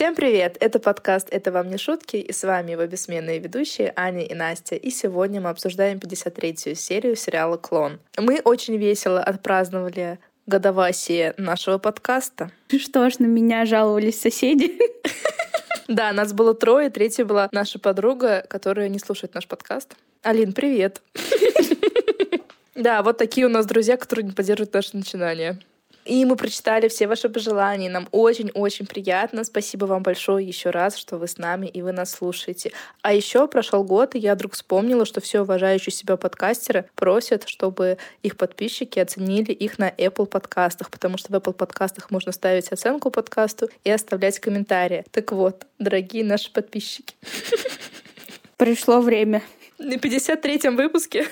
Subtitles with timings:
[0.00, 0.56] Всем привет!
[0.60, 4.74] Это подкаст «Это вам не шутки» и с вами его бессменные ведущие Аня и Настя.
[4.74, 8.00] И сегодня мы обсуждаем 53-ю серию сериала «Клон».
[8.16, 12.50] Мы очень весело отпраздновали годовасие нашего подкаста.
[12.68, 14.72] Что ж, на меня жаловались соседи.
[15.86, 19.96] Да, нас было трое, третья была наша подруга, которая не слушает наш подкаст.
[20.22, 21.02] Алин, привет!
[22.74, 25.58] Да, вот такие у нас друзья, которые не поддерживают наши начинания.
[26.04, 27.90] И мы прочитали все ваши пожелания.
[27.90, 29.44] Нам очень-очень приятно.
[29.44, 32.72] Спасибо вам большое еще раз, что вы с нами и вы нас слушаете.
[33.02, 37.98] А еще прошел год, и я вдруг вспомнила, что все уважающие себя подкастеры просят, чтобы
[38.22, 43.10] их подписчики оценили их на Apple подкастах, потому что в Apple подкастах можно ставить оценку
[43.10, 45.04] подкасту и оставлять комментарии.
[45.10, 47.14] Так вот, дорогие наши подписчики.
[48.56, 49.42] Пришло время.
[49.78, 51.26] На 53-м выпуске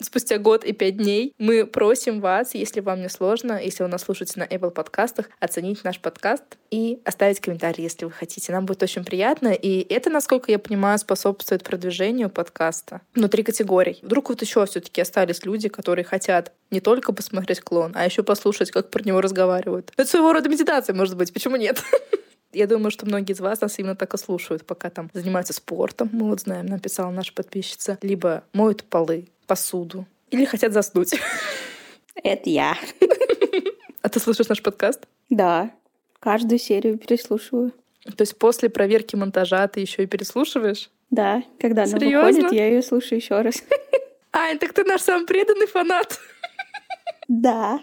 [0.00, 4.02] спустя год и пять дней мы просим вас, если вам не сложно, если вы нас
[4.02, 8.52] слушаете на Apple подкастах, оценить наш подкаст и оставить комментарий, если вы хотите.
[8.52, 9.48] Нам будет очень приятно.
[9.48, 13.98] И это, насколько я понимаю, способствует продвижению подкаста внутри категорий.
[14.02, 18.70] Вдруг вот еще все-таки остались люди, которые хотят не только посмотреть клон, а еще послушать,
[18.70, 19.92] как про него разговаривают.
[19.96, 21.32] Это своего рода медитация, может быть.
[21.32, 21.82] Почему нет?
[22.54, 26.08] Я думаю, что многие из вас нас именно так и слушают, пока там занимаются спортом.
[26.12, 27.98] Мы вот знаем, написала наша подписчица.
[28.00, 30.06] Либо моют полы, посуду.
[30.30, 31.14] Или хотят заснуть.
[32.22, 32.76] Это я.
[34.02, 35.06] А ты слушаешь наш подкаст?
[35.30, 35.70] Да.
[36.20, 37.72] Каждую серию переслушиваю.
[38.04, 40.90] То есть после проверки монтажа ты еще и переслушиваешь?
[41.10, 43.62] Да, когда она выходит, я ее слушаю еще раз.
[44.32, 46.18] Ань, так ты наш самый преданный фанат.
[47.28, 47.80] Да.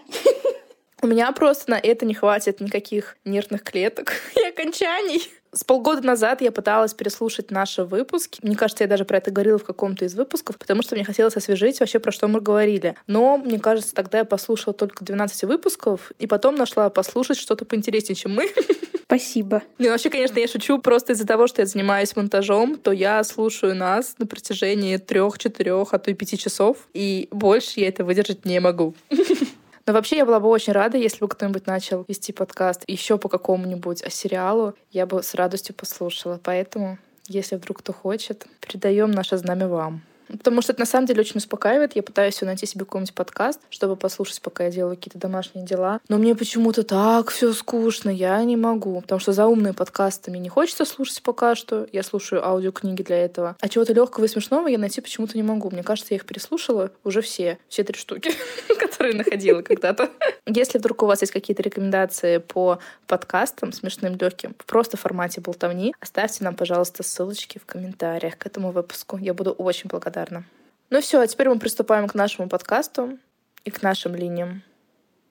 [1.04, 5.28] У меня просто на это не хватит никаких нервных клеток и окончаний.
[5.52, 8.38] С полгода назад я пыталась переслушать наши выпуски.
[8.42, 11.36] Мне кажется, я даже про это говорила в каком-то из выпусков, потому что мне хотелось
[11.36, 12.94] освежить вообще, про что мы говорили.
[13.08, 18.14] Но, мне кажется, тогда я послушала только 12 выпусков, и потом нашла послушать что-то поинтереснее,
[18.14, 18.48] чем мы.
[19.04, 19.62] Спасибо.
[19.78, 20.78] Не, вообще, конечно, я шучу.
[20.78, 25.92] Просто из-за того, что я занимаюсь монтажом, то я слушаю нас на протяжении трех, четырех,
[25.92, 26.76] а то и пяти часов.
[26.94, 28.94] И больше я это выдержать не могу.
[29.86, 33.28] Но вообще я была бы очень рада, если бы кто-нибудь начал вести подкаст еще по
[33.28, 34.74] какому-нибудь сериалу.
[34.90, 36.40] Я бы с радостью послушала.
[36.42, 40.02] Поэтому, если вдруг кто хочет, передаем наше знамя вам.
[40.38, 41.96] Потому что это на самом деле очень успокаивает.
[41.96, 46.00] Я пытаюсь найти себе какой-нибудь подкаст, чтобы послушать, пока я делаю какие-то домашние дела.
[46.08, 49.00] Но мне почему-то так все скучно, я не могу.
[49.00, 51.86] Потому что за умные подкасты мне не хочется слушать пока что.
[51.92, 53.56] Я слушаю аудиокниги для этого.
[53.60, 55.70] А чего-то легкого и смешного я найти почему-то не могу.
[55.70, 58.32] Мне кажется, я их переслушала уже все, все три штуки,
[58.78, 60.10] которые находила когда-то.
[60.46, 65.94] Если вдруг у вас есть какие-то рекомендации по подкастам смешным, легким, в просто формате болтовни,
[66.00, 69.18] оставьте нам, пожалуйста, ссылочки в комментариях к этому выпуску.
[69.18, 70.44] Я буду очень благодарна благодарна.
[70.90, 73.18] Ну все, а теперь мы приступаем к нашему подкасту
[73.64, 74.62] и к нашим линиям,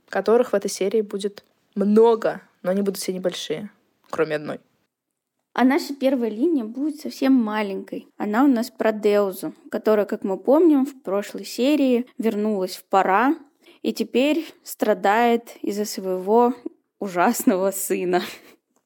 [0.10, 1.44] которых в этой серии будет
[1.76, 3.70] много, но они будут все небольшие,
[4.10, 4.60] кроме одной.
[5.54, 8.08] А наша первая линия будет совсем маленькой.
[8.18, 13.36] Она у нас про Деузу, которая, как мы помним, в прошлой серии вернулась в пора
[13.82, 16.54] и теперь страдает из-за своего
[17.00, 18.22] ужасного сына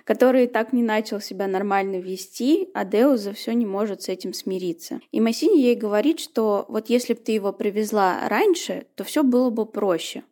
[0.06, 5.02] который так не начал себя нормально вести, а Деуза все не может с этим смириться.
[5.12, 9.50] И Массини ей говорит, что вот если бы ты его привезла раньше, то все было
[9.50, 10.24] бы проще.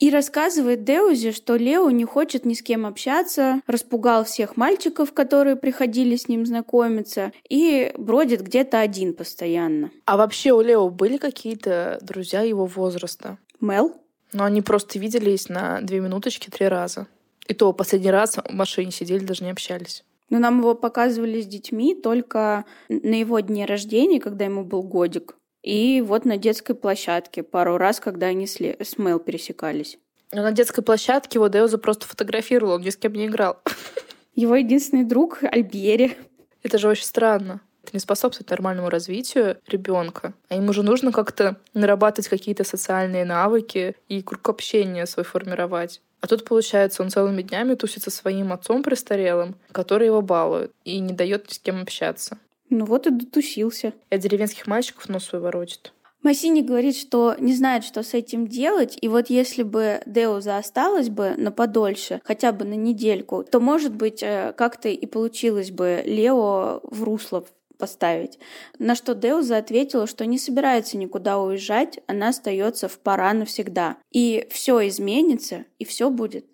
[0.00, 5.56] И рассказывает Деузе, что Лео не хочет ни с кем общаться, распугал всех мальчиков, которые
[5.56, 9.90] приходили с ним знакомиться, и бродит где-то один постоянно.
[10.06, 13.36] А вообще у Лео были какие-то друзья его возраста?
[13.60, 13.94] Мел?
[14.32, 17.06] Но они просто виделись на две минуточки три раза.
[17.50, 20.04] И то последний раз в машине сидели, даже не общались.
[20.28, 25.34] Но нам его показывали с детьми только на его дне рождения, когда ему был годик.
[25.64, 28.76] И вот на детской площадке пару раз, когда они с, Ле...
[28.80, 29.98] с Мэл пересекались.
[30.30, 33.58] Но на детской площадке его Деуза просто фотографировал, он ни с кем не играл.
[34.36, 36.16] Его единственный друг Альбери.
[36.62, 37.62] Это же очень странно.
[37.82, 40.34] Это не способствует нормальному развитию ребенка.
[40.48, 46.00] А ему же нужно как-то нарабатывать какие-то социальные навыки и круг общения свой формировать.
[46.20, 50.98] А тут, получается, он целыми днями тусит со своим отцом престарелым, который его балует и
[51.00, 52.38] не дает ни с кем общаться.
[52.68, 53.92] Ну вот и дотусился.
[54.10, 55.92] И от деревенских мальчиков нос свой воротит.
[56.22, 61.08] Массини говорит, что не знает, что с этим делать, и вот если бы Деуза осталась
[61.08, 66.02] бы на подольше, хотя бы на недельку, то, может быть, э, как-то и получилось бы
[66.04, 67.46] Лео в русло
[67.80, 68.38] поставить.
[68.78, 73.96] На что Деуза ответила, что не собирается никуда уезжать, она остается в пора навсегда.
[74.12, 76.46] И все изменится, и все будет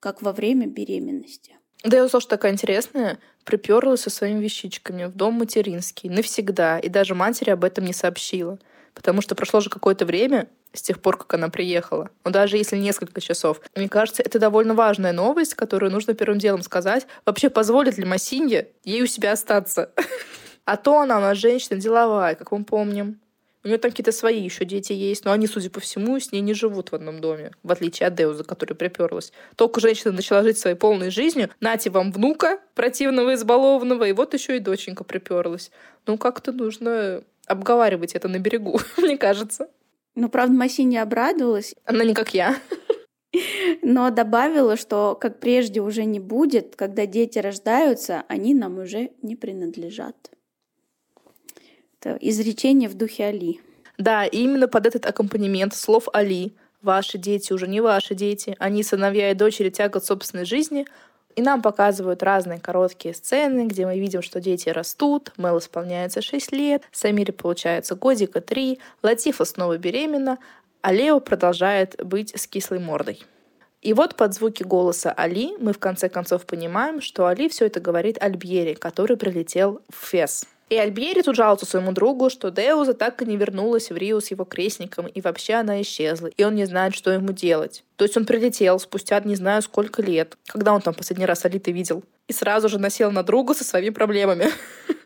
[0.00, 1.56] как во время беременности.
[1.84, 7.50] Деуза тоже такая интересная, приперлась со своими вещичками в дом материнский навсегда, и даже матери
[7.50, 8.58] об этом не сообщила.
[8.94, 12.10] Потому что прошло же какое-то время, с тех пор, как она приехала.
[12.24, 13.60] Ну, даже если несколько часов.
[13.76, 17.06] Мне кажется, это довольно важная новость, которую нужно первым делом сказать.
[17.24, 19.90] Вообще, позволит ли Масинье ей у себя остаться?
[20.64, 23.20] А то она у нас женщина деловая, как мы помним.
[23.64, 26.40] У нее там какие-то свои еще дети есть, но они, судя по всему, с ней
[26.40, 29.32] не живут в одном доме, в отличие от Деуза, которая приперлась.
[29.54, 31.48] Только женщина начала жить своей полной жизнью.
[31.60, 35.70] Нате вам внука противного, избалованного, и вот еще и доченька приперлась.
[36.06, 39.68] Ну, как-то нужно обговаривать это на берегу, мне кажется.
[40.16, 41.74] Ну, правда, Маси не обрадовалась.
[41.84, 42.56] Она не как я.
[43.82, 49.36] Но добавила, что как прежде уже не будет, когда дети рождаются, они нам уже не
[49.36, 50.16] принадлежат.
[52.02, 53.60] Это изречение в духе Али.
[53.96, 56.52] Да, и именно под этот аккомпанемент слов Али
[56.82, 60.86] «Ваши дети уже не ваши дети, они сыновья и дочери тягот собственной жизни»
[61.34, 66.52] И нам показывают разные короткие сцены, где мы видим, что дети растут, Мэл исполняется 6
[66.52, 70.38] лет, Самире получается годика 3, Латифа снова беременна,
[70.82, 73.24] а Лео продолжает быть с кислой мордой.
[73.80, 77.80] И вот под звуки голоса Али мы в конце концов понимаем, что Али все это
[77.80, 80.44] говорит Альбьере, который прилетел в Фес.
[80.68, 84.30] И Альбьери тут жалуется своему другу, что Деуза так и не вернулась в Рио с
[84.30, 87.84] его крестником, и вообще она исчезла, и он не знает, что ему делать.
[87.96, 91.72] То есть он прилетел спустя не знаю сколько лет, когда он там последний раз Алиты
[91.72, 94.46] видел, и сразу же насел на друга со своими проблемами.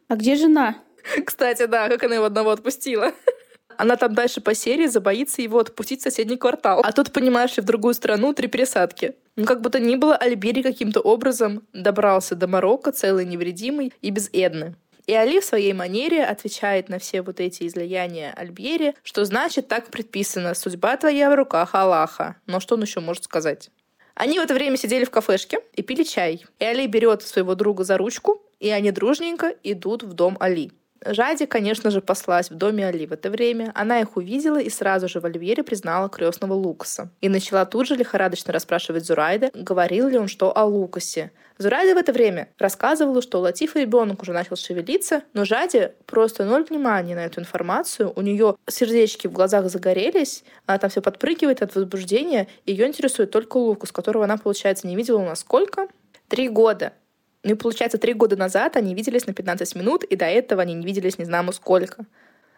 [0.08, 0.76] А где жена?
[1.24, 3.12] Кстати, да, как она его одного отпустила.
[3.78, 6.80] Она там дальше по серии забоится его отпустить в соседний квартал.
[6.82, 9.16] А тут, понимаешь ли, в другую страну три пересадки.
[9.36, 14.30] Ну, как будто ни было, Альбери каким-то образом добрался до Марокко целый невредимый и без
[14.32, 14.76] Эдны.
[15.06, 19.86] И Али в своей манере отвечает на все вот эти излияния Альбьери, что значит так
[19.88, 22.36] предписано, судьба твоя в руках Аллаха.
[22.46, 23.70] Но что он еще может сказать?
[24.16, 26.44] Они в это время сидели в кафешке и пили чай.
[26.58, 30.72] И Али берет своего друга за ручку, и они дружненько идут в дом Али.
[31.04, 33.70] Жади, конечно же, послась в доме Али в это время.
[33.74, 37.10] Она их увидела и сразу же в Альвере признала крестного Лукаса.
[37.20, 41.30] И начала тут же лихорадочно расспрашивать Зурайда, говорил ли он что о Лукасе.
[41.58, 46.44] Зурайда в это время рассказывала, что у Латифа ребенок уже начал шевелиться, но Жади просто
[46.44, 48.12] ноль внимания на эту информацию.
[48.14, 52.48] У нее сердечки в глазах загорелись, она там все подпрыгивает от возбуждения.
[52.66, 55.88] Ее интересует только Лукас, которого она, получается, не видела у сколько?
[56.28, 56.92] Три года.
[57.42, 60.74] Ну и получается, три года назад они виделись на 15 минут, и до этого они
[60.74, 62.04] не виделись не знамо сколько.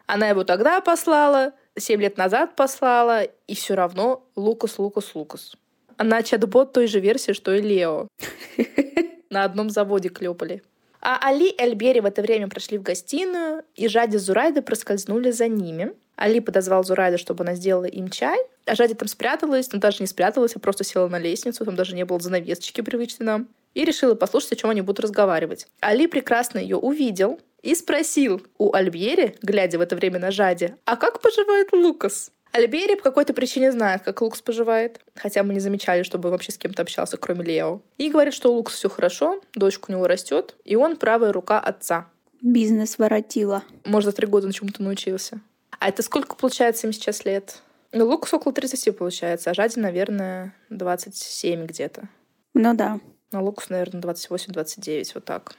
[0.06, 5.56] Она его тогда послала, семь лет назад послала, и все равно Лукас, Лукас, Лукас.
[5.98, 8.08] Она чат-бот той же версии, что и Лео.
[9.30, 10.62] На одном заводе клепали.
[11.00, 15.30] А Али и Альбери в это время прошли в гостиную, и Жади с Зурайдой проскользнули
[15.32, 15.92] за ними.
[16.16, 20.06] Али подозвал Зурайда, чтобы она сделала им чай, а Жади там спряталась, но даже не
[20.06, 24.14] спряталась, а просто села на лестницу, там даже не было занавесочки привычной нам и решила
[24.14, 25.66] послушать, о чем они будут разговаривать.
[25.80, 30.96] Али прекрасно ее увидел и спросил у Альбьери, глядя в это время на Жаде, а
[30.96, 32.32] как поживает Лукас?
[32.52, 36.58] Альбери по какой-то причине знает, как Лукас поживает, хотя мы не замечали, чтобы вообще с
[36.58, 37.80] кем-то общался, кроме Лео.
[37.98, 41.60] И говорит, что у Лукас все хорошо, дочка у него растет, и он правая рука
[41.60, 42.08] отца.
[42.40, 43.62] Бизнес воротила.
[43.84, 45.40] Может, за три года на чему-то научился.
[45.78, 47.60] А это сколько получается им сейчас лет?
[47.92, 52.08] Ну, Лукас около 30 получается, а Жади, наверное, 27 где-то.
[52.54, 53.00] Ну да.
[53.32, 55.54] На Лукус, наверное, 28-29, вот так.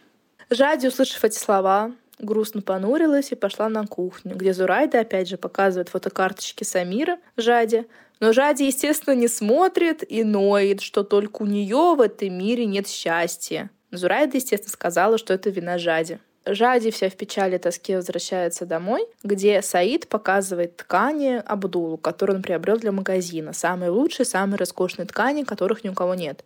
[0.49, 5.89] Жади, услышав эти слова, грустно понурилась и пошла на кухню, где Зурайда опять же показывает
[5.89, 7.87] фотокарточки Самира Жади.
[8.19, 12.87] Но Жади, естественно, не смотрит и ноет, что только у нее в этом мире нет
[12.87, 13.69] счастья.
[13.91, 16.19] Зурайда, естественно, сказала, что это вина Жади.
[16.45, 22.41] Жади вся в печали и тоске возвращается домой, где Саид показывает ткани Абдулу, которые он
[22.41, 23.53] приобрел для магазина.
[23.53, 26.43] Самые лучшие, самые роскошные ткани, которых ни у кого нет.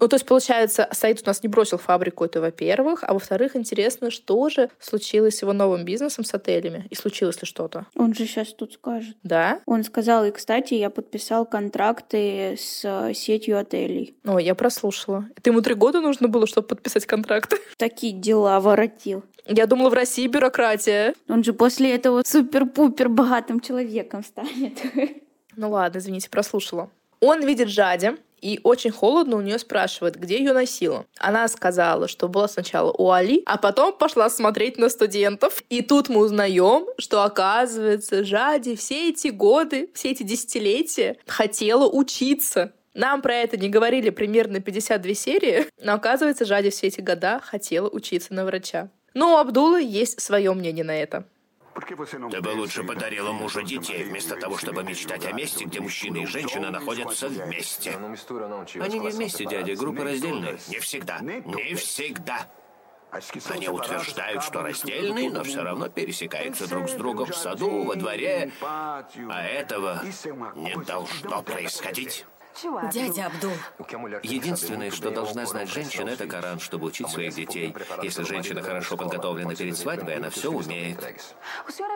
[0.00, 3.04] Ну, то есть, получается, Саид у нас не бросил фабрику, это во-первых.
[3.04, 6.86] А во-вторых, интересно, что же случилось с его новым бизнесом с отелями?
[6.90, 7.86] И случилось ли что-то?
[7.96, 9.16] Он же сейчас тут скажет.
[9.22, 9.60] Да?
[9.66, 14.14] Он сказал, и, кстати, я подписал контракты с э, сетью отелей.
[14.24, 15.26] О, я прослушала.
[15.36, 17.56] Это ему три года нужно было, чтобы подписать контракты?
[17.76, 19.24] Такие дела воротил.
[19.46, 21.14] Я думала, в России бюрократия.
[21.28, 24.78] Он же после этого супер-пупер богатым человеком станет.
[25.58, 26.90] Ну ладно, извините, прослушала.
[27.20, 31.06] Он видит Жади, и очень холодно у нее спрашивает, где ее носила.
[31.18, 35.62] Она сказала, что была сначала у Али, а потом пошла смотреть на студентов.
[35.68, 42.72] И тут мы узнаем, что оказывается Жади все эти годы, все эти десятилетия хотела учиться.
[42.94, 47.88] Нам про это не говорили примерно 52 серии, но оказывается, Жади все эти года хотела
[47.88, 48.88] учиться на врача.
[49.12, 51.24] Но у Абдулы есть свое мнение на это.
[52.30, 56.26] Ты бы лучше подарила мужу детей, вместо того, чтобы мечтать о месте, где мужчина и
[56.26, 57.98] женщина находятся вместе.
[58.80, 60.58] Они не вместе, дядя, группа раздельная.
[60.68, 61.20] Не всегда.
[61.20, 62.46] Не всегда.
[63.50, 68.50] Они утверждают, что раздельны, но все равно пересекаются друг с другом в саду, во дворе.
[68.62, 70.02] А этого
[70.54, 72.26] не должно происходить.
[72.92, 73.52] Дядя Абдул.
[74.22, 77.74] Единственное, что должна знать женщина, это Коран, чтобы учить своих детей.
[78.02, 80.98] Если женщина хорошо подготовлена перед свадьбой, она все умеет.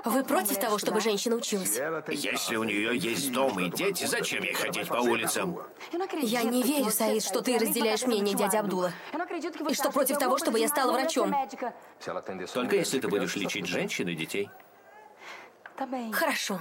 [0.05, 1.79] Вы против того, чтобы женщина училась?
[2.09, 5.59] Если у нее есть дом и дети, зачем ей ходить по улицам?
[6.23, 8.93] Я не верю, Саид, что ты разделяешь мнение дяди Абдула.
[9.69, 11.35] И что против того, чтобы я стала врачом.
[12.55, 14.51] Только если ты будешь лечить женщин и детей.
[16.13, 16.61] Хорошо.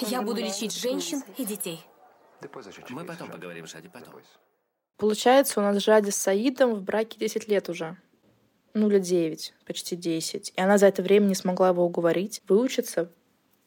[0.00, 1.84] Я буду лечить женщин и детей.
[2.90, 4.14] Мы потом поговорим, Шади, потом.
[4.96, 7.96] Получается, у нас Жади с Саидом в браке 10 лет уже.
[8.74, 10.52] Ну, лет 9, почти 10.
[10.56, 13.10] И она за это время не смогла его уговорить, выучиться.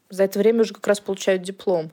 [0.10, 1.92] За это время уже как раз получают диплом.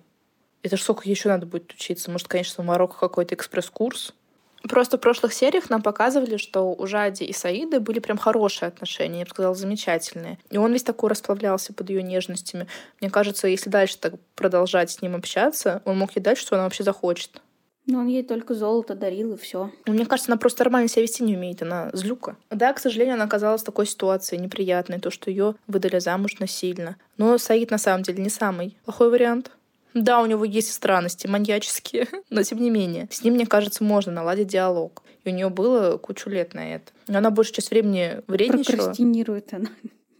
[0.63, 2.11] Это ж сколько еще надо будет учиться?
[2.11, 4.15] Может, конечно, в Марокко какой-то экспресс-курс?
[4.63, 9.21] Просто в прошлых сериях нам показывали, что у Жади и Саида были прям хорошие отношения,
[9.21, 10.39] я бы сказала, замечательные.
[10.51, 12.67] И он весь такой расплавлялся под ее нежностями.
[13.01, 16.65] Мне кажется, если дальше так продолжать с ним общаться, он мог ей дать, что она
[16.65, 17.41] вообще захочет.
[17.87, 19.71] Но он ей только золото дарил, и все.
[19.87, 22.37] Мне кажется, она просто нормально себя вести не умеет, она злюка.
[22.51, 26.97] Да, к сожалению, она оказалась в такой ситуации неприятной, то, что ее выдали замуж насильно.
[27.17, 29.51] Но Саид на самом деле не самый плохой вариант.
[29.95, 33.09] Да, у него есть странности маньяческие, но тем не менее.
[33.11, 35.03] С ним, мне кажется, можно наладить диалог.
[35.25, 36.93] И у нее было кучу лет на это.
[37.09, 38.77] Но она большую часть времени вредничала.
[38.77, 39.69] Прокрастинирует она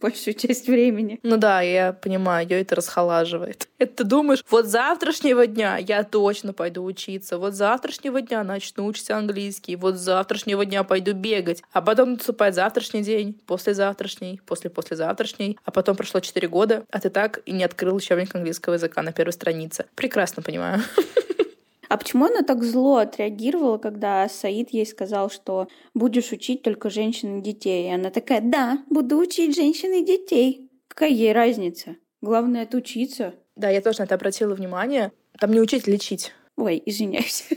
[0.01, 1.19] большую часть времени.
[1.23, 3.67] Ну да, я понимаю, ее это расхолаживает.
[3.77, 9.09] Это ты думаешь, вот завтрашнего дня я точно пойду учиться, вот завтрашнего дня начну учить
[9.09, 15.95] английский, вот завтрашнего дня пойду бегать, а потом наступает завтрашний день, послезавтрашний, после-послезавтрашний, а потом
[15.95, 19.85] прошло 4 года, а ты так и не открыл учебник английского языка на первой странице.
[19.95, 20.81] Прекрасно понимаю.
[21.91, 27.39] А почему она так зло отреагировала, когда Саид ей сказал, что будешь учить только женщин
[27.39, 27.89] и детей?
[27.89, 30.71] И она такая, да, буду учить женщин и детей.
[30.87, 31.97] Какая ей разница?
[32.21, 33.33] Главное— учиться.
[33.57, 35.11] Да, я тоже на это обратила внимание.
[35.37, 36.31] Там не учить лечить.
[36.55, 37.49] Ой, извиняюсь.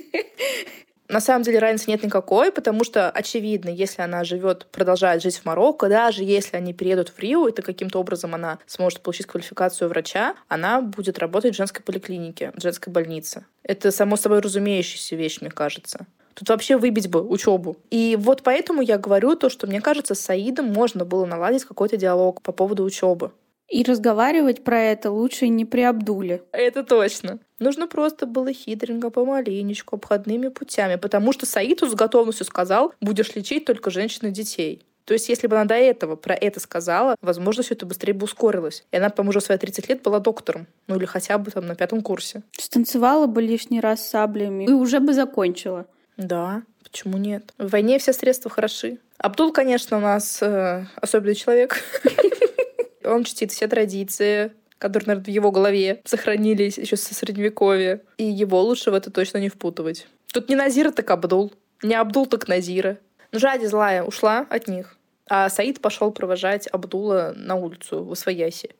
[1.08, 5.44] На самом деле разницы нет никакой, потому что, очевидно, если она живет, продолжает жить в
[5.44, 10.34] Марокко, даже если они переедут в Рио, это каким-то образом она сможет получить квалификацию врача,
[10.48, 13.44] она будет работать в женской поликлинике, в женской больнице.
[13.62, 16.06] Это само собой разумеющаяся вещь, мне кажется.
[16.34, 17.76] Тут вообще выбить бы учебу.
[17.90, 21.96] И вот поэтому я говорю то, что мне кажется, с Саидом можно было наладить какой-то
[21.96, 23.30] диалог по поводу учебы.
[23.68, 26.42] И разговаривать про это лучше не при Абдуле.
[26.52, 27.38] Это точно.
[27.58, 33.64] Нужно просто было хитренько, помаленечку, обходными путями, потому что Саиду с готовностью сказал, будешь лечить
[33.64, 34.82] только женщин и детей.
[35.04, 38.24] То есть, если бы она до этого про это сказала, возможно, все это быстрее бы
[38.24, 38.84] ускорилось.
[38.90, 40.66] И она, по-моему, уже в свои 30 лет была доктором.
[40.86, 42.42] Ну, или хотя бы там на пятом курсе.
[42.52, 45.86] Станцевала бы лишний раз саблями и уже бы закончила.
[46.16, 47.52] Да, почему нет?
[47.58, 48.98] В войне все средства хороши.
[49.18, 51.82] Абдул, конечно, у нас э, особенный человек.
[53.04, 58.02] Он чтит все традиции, которые, наверное, в его голове сохранились еще со средневековья.
[58.18, 60.06] И его лучше в это точно не впутывать.
[60.32, 61.52] Тут не Назира, так Абдул.
[61.82, 62.98] Не Абдул, так Назира.
[63.32, 64.96] Но Жади злая ушла от них.
[65.28, 68.70] А Саид пошел провожать Абдула на улицу в Освояси.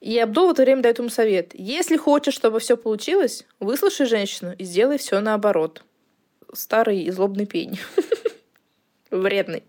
[0.00, 1.52] И Абдул в это время дает ему совет.
[1.54, 5.82] Если хочешь, чтобы все получилось, выслушай женщину и сделай все наоборот.
[6.52, 7.80] Старый и злобный пень.
[9.10, 9.62] Вредный.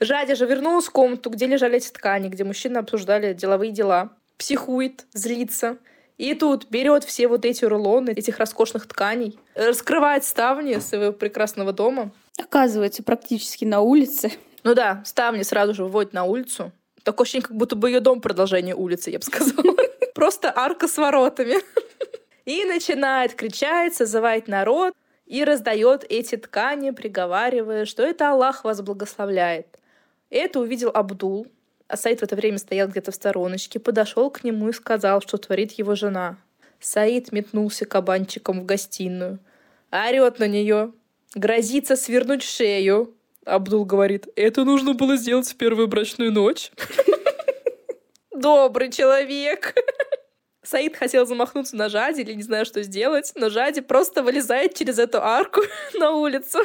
[0.00, 4.10] Жадя же вернулась в комнату, где лежали эти ткани, где мужчины обсуждали деловые дела.
[4.36, 5.78] Психует, злится.
[6.16, 12.10] И тут берет все вот эти рулоны этих роскошных тканей, раскрывает ставни своего прекрасного дома.
[12.36, 14.32] Оказывается, практически на улице.
[14.64, 16.72] Ну да, ставни сразу же выводит на улицу.
[17.04, 19.76] Такое ощущение, как будто бы ее дом продолжение улицы, я бы сказала.
[20.14, 21.54] Просто арка с воротами.
[22.44, 24.94] И начинает кричать, созывать народ
[25.26, 29.78] и раздает эти ткани, приговаривая, что это Аллах вас благословляет.
[30.30, 31.46] Это увидел Абдул,
[31.86, 35.38] а Саид в это время стоял где-то в стороночке, подошел к нему и сказал, что
[35.38, 36.38] творит его жена.
[36.80, 39.38] Саид метнулся кабанчиком в гостиную,
[39.90, 40.92] орет на нее,
[41.34, 43.14] грозится свернуть шею.
[43.44, 46.70] Абдул говорит, это нужно было сделать в первую брачную ночь.
[48.34, 49.74] Добрый человек.
[50.62, 54.98] Саид хотел замахнуться на Жади или не знаю, что сделать, но Жади просто вылезает через
[54.98, 55.62] эту арку
[55.94, 56.58] на улицу.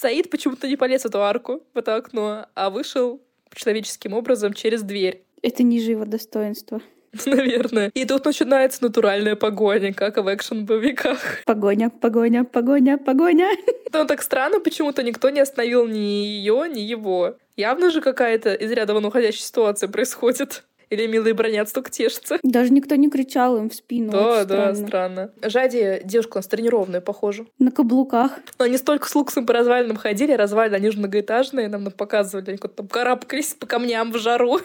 [0.00, 3.20] Саид почему-то не полез в эту арку, в это окно, а вышел
[3.52, 5.24] человеческим образом через дверь.
[5.42, 6.80] Это ниже его достоинства.
[7.26, 7.90] Наверное.
[7.94, 11.42] И тут начинается натуральная погоня, как в экшен-боевиках.
[11.44, 13.48] Погоня, погоня, погоня, погоня.
[13.92, 17.36] Но так странно, почему-то никто не остановил ни ее, ни его.
[17.56, 20.62] Явно же какая-то из ряда вон уходящая ситуация происходит.
[20.90, 22.38] Или милые бронят, столько тешатся.
[22.42, 24.10] Даже никто не кричал им в спину.
[24.12, 24.86] Да, Очень да, странно.
[24.88, 25.30] странно.
[25.42, 27.46] Жади девушка у нас тренированная, похоже.
[27.58, 28.32] На каблуках.
[28.58, 32.58] Но они столько с Луксом по развалинам ходили, развалины, они же многоэтажные, нам показывали, они
[32.58, 34.60] как-то там карабкались по камням в жару.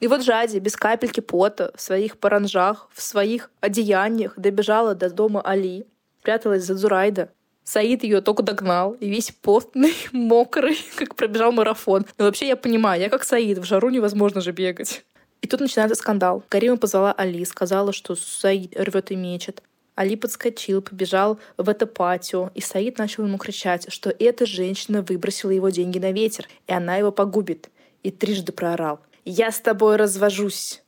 [0.00, 5.40] И вот Жади без капельки пота в своих паранжах, в своих одеяниях добежала до дома
[5.40, 5.86] Али,
[6.22, 7.30] пряталась за Зурайда.
[7.64, 12.06] Саид ее только догнал, и весь потный, мокрый, как пробежал марафон.
[12.16, 15.04] Но вообще я понимаю, я как Саид, в жару невозможно же бегать.
[15.40, 16.42] И тут начинается скандал.
[16.48, 19.62] Карима позвала Али, сказала, что Саид рвет и мечет.
[19.94, 25.50] Али подскочил, побежал в это патио, и Саид начал ему кричать, что эта женщина выбросила
[25.50, 27.68] его деньги на ветер, и она его погубит.
[28.02, 29.00] И трижды проорал.
[29.24, 30.82] «Я с тобой развожусь!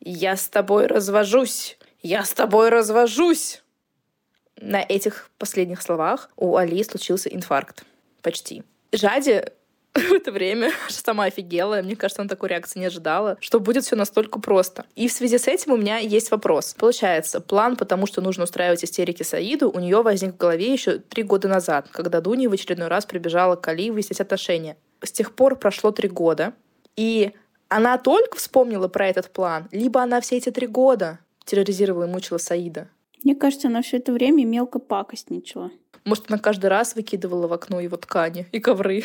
[0.00, 1.76] Я с тобой развожусь!
[2.02, 3.62] Я с тобой развожусь!»
[4.58, 7.84] На этих последних словах у Али случился инфаркт.
[8.22, 8.62] Почти.
[8.90, 9.44] Жади
[9.98, 11.82] в это время сама офигела.
[11.82, 14.86] Мне кажется, она такой реакции не ожидала, что будет все настолько просто.
[14.94, 16.74] И в связи с этим у меня есть вопрос.
[16.78, 21.22] Получается, план, потому что нужно устраивать истерики Саиду, у нее возник в голове еще три
[21.22, 24.76] года назад, когда Дуня в очередной раз прибежала к Али выяснить отношения.
[25.02, 26.54] С тех пор прошло три года,
[26.96, 27.32] и
[27.68, 32.38] она только вспомнила про этот план, либо она все эти три года терроризировала и мучила
[32.38, 32.88] Саида.
[33.24, 35.70] Мне кажется, она все это время мелко пакостничала.
[36.06, 39.02] Может, она каждый раз выкидывала в окно его ткани и ковры.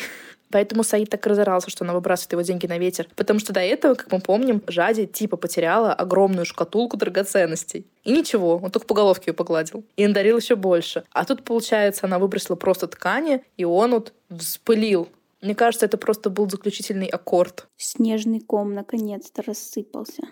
[0.52, 3.08] Поэтому Саид так разорался, что она выбрасывает его деньги на ветер.
[3.16, 7.86] Потому что до этого, как мы помним, Жади типа потеряла огромную шкатулку драгоценностей.
[8.04, 9.82] И ничего, он только по головке ее погладил.
[9.96, 11.02] И надарил еще больше.
[11.10, 15.08] А тут, получается, она выбросила просто ткани, и он вот вспылил.
[15.40, 17.66] Мне кажется, это просто был заключительный аккорд.
[17.76, 20.22] Снежный ком наконец-то рассыпался.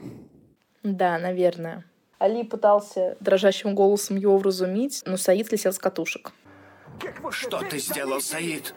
[0.84, 1.84] Да, наверное.
[2.20, 6.32] Али пытался дрожащим голосом его вразумить, но Саид слетел с катушек.
[7.30, 8.74] Что ты сделал, Саид?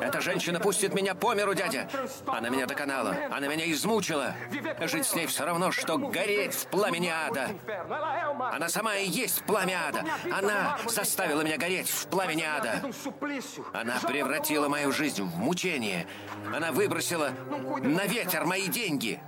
[0.00, 1.88] Эта женщина пустит меня по миру, дядя.
[2.26, 4.34] Она меня доконала, она меня измучила.
[4.80, 7.50] Жить с ней все равно, что гореть в пламени ада.
[8.52, 10.04] Она сама и есть пламя ада.
[10.32, 12.82] Она заставила меня гореть в пламени ада.
[13.72, 16.06] Она превратила мою жизнь в мучение.
[16.54, 17.30] Она выбросила
[17.82, 19.20] на ветер мои деньги.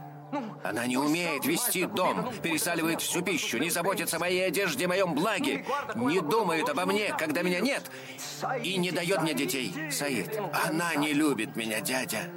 [0.62, 5.64] Она не умеет вести дом, пересаливает всю пищу, не заботится о моей одежде, моем благе,
[5.94, 7.90] не думает обо мне, когда меня нет,
[8.62, 9.74] и не дает мне детей.
[9.90, 12.30] Саид, она не любит меня, дядя.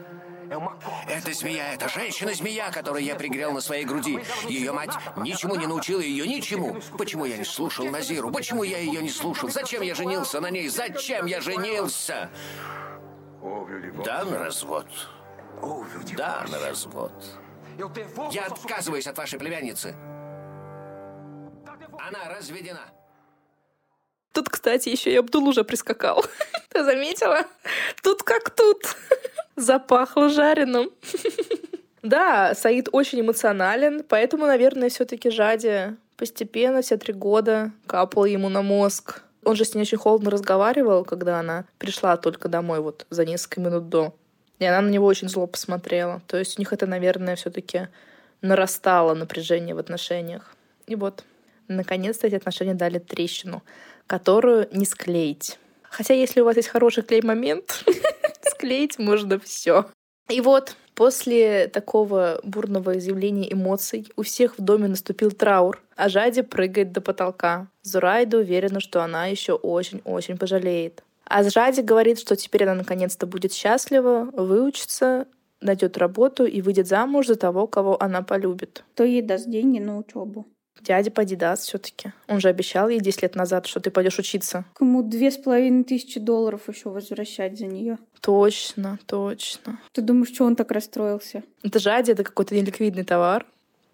[1.07, 4.19] Это змея, это женщина-змея, которую я пригрел на своей груди.
[4.47, 6.77] Ее мать ничему не научила ее ничему.
[6.97, 8.31] Почему я не слушал Назиру?
[8.31, 9.49] Почему я ее не слушал?
[9.49, 10.67] Зачем я женился на ней?
[10.67, 12.29] Зачем я женился?
[14.05, 14.87] Да, на развод.
[16.15, 17.13] Да, на развод.
[18.31, 19.95] Я отказываюсь от вашей племянницы.
[21.99, 22.81] Она разведена.
[24.33, 26.25] Тут, кстати, еще и Абдул уже прискакал.
[26.69, 27.45] Ты заметила?
[28.01, 28.95] Тут как тут.
[29.55, 30.89] Запахло жареным.
[32.03, 38.61] Да, Саид очень эмоционален, поэтому, наверное, все-таки Жади постепенно все три года капала ему на
[38.61, 39.21] мозг.
[39.45, 43.61] Он же с ней очень холодно разговаривал, когда она пришла только домой вот за несколько
[43.61, 44.13] минут до.
[44.63, 46.21] И она на него очень зло посмотрела.
[46.25, 47.89] То есть у них это, наверное, все-таки
[48.41, 50.55] нарастало напряжение в отношениях.
[50.87, 51.25] И вот,
[51.67, 53.61] наконец-то эти отношения дали трещину,
[54.07, 55.59] которую не склеить.
[55.83, 57.83] Хотя, если у вас есть хороший клей-момент,
[58.41, 59.85] склеить можно все.
[60.29, 66.41] И вот, после такого бурного изъявления эмоций у всех в доме наступил траур, а Жади
[66.41, 67.67] прыгает до потолка.
[67.81, 71.03] Зурайда уверена, что она еще очень-очень пожалеет.
[71.25, 75.27] А Жади говорит, что теперь она наконец-то будет счастлива, выучится,
[75.61, 78.83] найдет работу и выйдет замуж за того, кого она полюбит.
[78.93, 80.47] Кто ей даст деньги на учебу?
[80.81, 82.11] Дядя поди даст все-таки.
[82.27, 84.65] Он же обещал ей 10 лет назад, что ты пойдешь учиться.
[84.73, 87.97] Кому две с половиной тысячи долларов еще возвращать за нее?
[88.19, 89.79] Точно, точно.
[89.93, 91.43] Ты думаешь, что он так расстроился?
[91.63, 93.45] Это Жади, это какой-то неликвидный товар,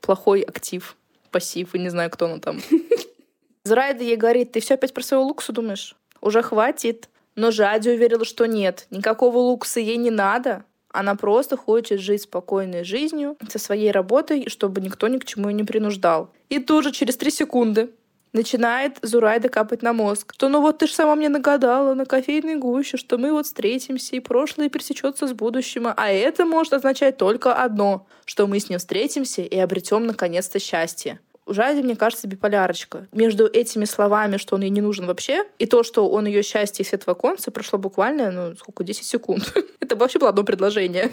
[0.01, 0.97] плохой актив,
[1.29, 2.59] пассив, и не знаю, кто он там.
[3.63, 5.95] Зурайда ей говорит, ты все опять про своего луксу думаешь?
[6.21, 7.07] Уже хватит.
[7.39, 10.65] Но Жади уверила, что нет, никакого лукса ей не надо.
[10.91, 15.53] Она просто хочет жить спокойной жизнью со своей работой, чтобы никто ни к чему ее
[15.53, 16.31] не принуждал.
[16.49, 17.91] И тут же через три секунды
[18.33, 22.55] начинает Зурайда капать на мозг, что ну вот ты же сама мне нагадала на кофейной
[22.55, 27.53] гуще, что мы вот встретимся, и прошлое пересечется с будущим, а это может означать только
[27.53, 31.21] одно, что мы с ним встретимся и обретем наконец-то счастье.
[31.49, 33.07] У Жади, мне кажется, биполярочка.
[33.11, 36.85] Между этими словами, что он ей не нужен вообще, и то, что он ее счастье
[36.85, 39.51] и свет в оконце, прошло буквально, ну, сколько, 10 секунд.
[39.79, 41.09] это вообще было одно предложение.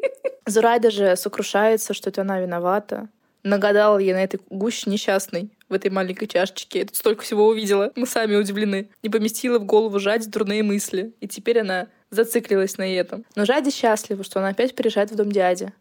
[0.46, 3.08] Зурайда же сокрушается, что это она виновата.
[3.42, 6.80] Нагадала ей на этой гуще несчастной в этой маленькой чашечке.
[6.80, 7.90] Я тут столько всего увидела.
[7.96, 8.90] Мы сами удивлены.
[9.02, 11.14] Не поместила в голову Жади дурные мысли.
[11.18, 13.24] И теперь она зациклилась на этом.
[13.34, 15.72] Но Жади счастлива, что она опять приезжает в дом дяди.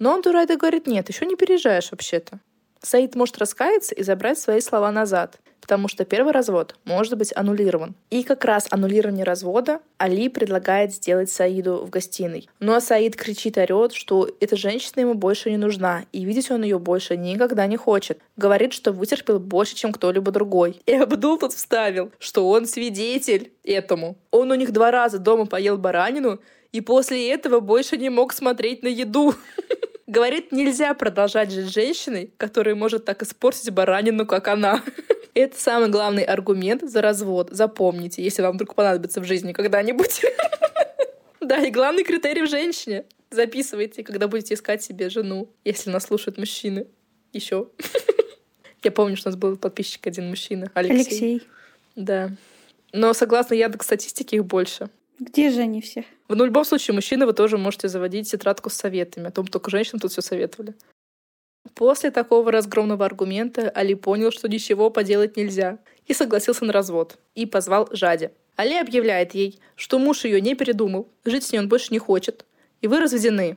[0.00, 2.40] Но он Дурайда говорит, нет, еще не переезжаешь вообще-то.
[2.82, 7.94] Саид может раскаяться и забрать свои слова назад, потому что первый развод может быть аннулирован.
[8.10, 12.48] И как раз аннулирование развода Али предлагает сделать Саиду в гостиной.
[12.58, 16.80] Но Саид кричит, орет, что эта женщина ему больше не нужна, и видеть он ее
[16.80, 18.18] больше никогда не хочет.
[18.36, 20.82] Говорит, что вытерпел больше, чем кто-либо другой.
[20.84, 24.18] И Абдул тут вставил, что он свидетель этому.
[24.32, 26.40] Он у них два раза дома поел баранину,
[26.72, 29.34] и после этого больше не мог смотреть на еду.
[30.12, 34.84] Говорит, нельзя продолжать жить с женщиной, которая может так испортить баранину, как она.
[35.34, 37.48] Это самый главный аргумент за развод.
[37.50, 40.22] Запомните, если вам вдруг понадобится в жизни когда-нибудь.
[41.40, 43.04] Да, и главный критерий в женщине.
[43.30, 46.86] Записывайте, когда будете искать себе жену, если нас слушают мужчины.
[47.32, 47.68] Еще.
[48.84, 51.00] Я помню, что у нас был подписчик один мужчина, Алексей.
[51.00, 51.42] Алексей.
[51.96, 52.30] Да.
[52.92, 54.88] Но согласно Яндекс статистике их больше.
[55.22, 56.04] Где же они все?
[56.26, 59.28] В ну, любом случае, мужчины вы тоже можете заводить тетрадку с советами.
[59.28, 60.74] О том, только женщинам тут все советовали.
[61.74, 67.46] После такого разгромного аргумента Али понял, что ничего поделать нельзя, и согласился на развод, и
[67.46, 68.32] позвал Жаде.
[68.56, 72.44] Али объявляет ей, что муж ее не передумал, жить с ней он больше не хочет,
[72.80, 73.56] и вы разведены.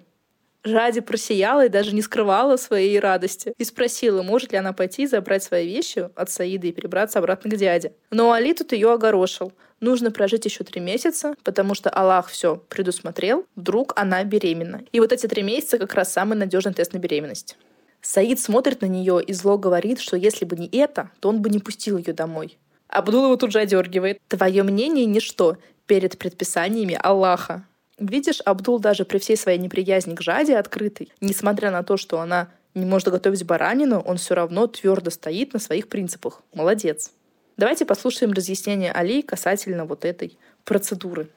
[0.66, 3.54] Жади просияла и даже не скрывала своей радости.
[3.58, 7.52] И спросила, может ли она пойти и забрать свои вещи от Саида и перебраться обратно
[7.52, 7.94] к дяде.
[8.10, 9.54] Но Али тут ее огорошил.
[9.80, 13.46] Нужно прожить еще три месяца, потому что Аллах все предусмотрел.
[13.56, 14.84] Вдруг она беременна.
[14.92, 17.58] И вот эти три месяца как раз самый надежный тест на беременность.
[18.02, 21.50] Саид смотрит на нее и зло говорит, что если бы не это, то он бы
[21.50, 22.58] не пустил ее домой.
[22.88, 24.20] Абдул его тут же одергивает.
[24.28, 27.66] Твое мнение ничто перед предписаниями Аллаха.
[27.98, 32.50] Видишь, Абдул даже при всей своей неприязни к Жаде открытый, несмотря на то, что она
[32.74, 36.42] не может готовить баранину, он все равно твердо стоит на своих принципах.
[36.54, 37.14] Молодец.
[37.56, 41.30] Давайте послушаем разъяснение Али касательно вот этой процедуры.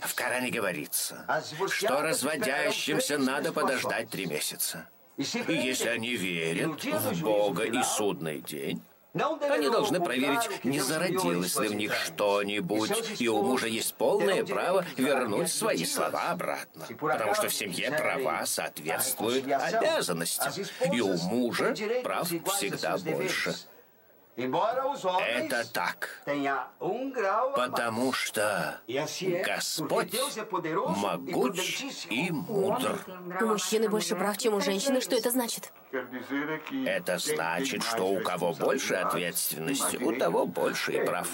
[0.00, 1.26] В Коране говорится,
[1.70, 4.88] что разводящимся надо подождать три месяца.
[5.16, 8.82] И если они верят в Бога и судный день,
[9.50, 14.84] они должны проверить, не зародилось ли в них что-нибудь, и у мужа есть полное право
[14.96, 16.86] вернуть свои слова обратно.
[16.98, 20.52] Потому что в семье права соответствуют обязанностям,
[20.92, 23.54] и у мужа прав всегда больше.
[24.36, 26.22] Это так,
[27.54, 28.80] потому что
[29.44, 30.14] Господь
[30.68, 32.98] могуч и мудр.
[33.40, 35.00] У мужчины больше прав, чем у женщины.
[35.00, 35.72] Что это значит?
[36.84, 41.28] Это значит, что у кого больше ответственности, у того больше и прав.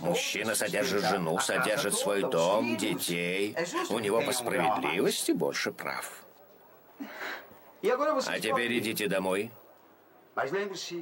[0.00, 3.56] Мужчина содержит жену, содержит свой дом, детей.
[3.88, 6.12] У него по справедливости больше прав.
[7.82, 9.50] А теперь идите домой.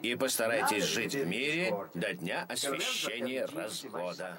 [0.02, 4.36] И постарайтесь жить в мире до дня освящения развода.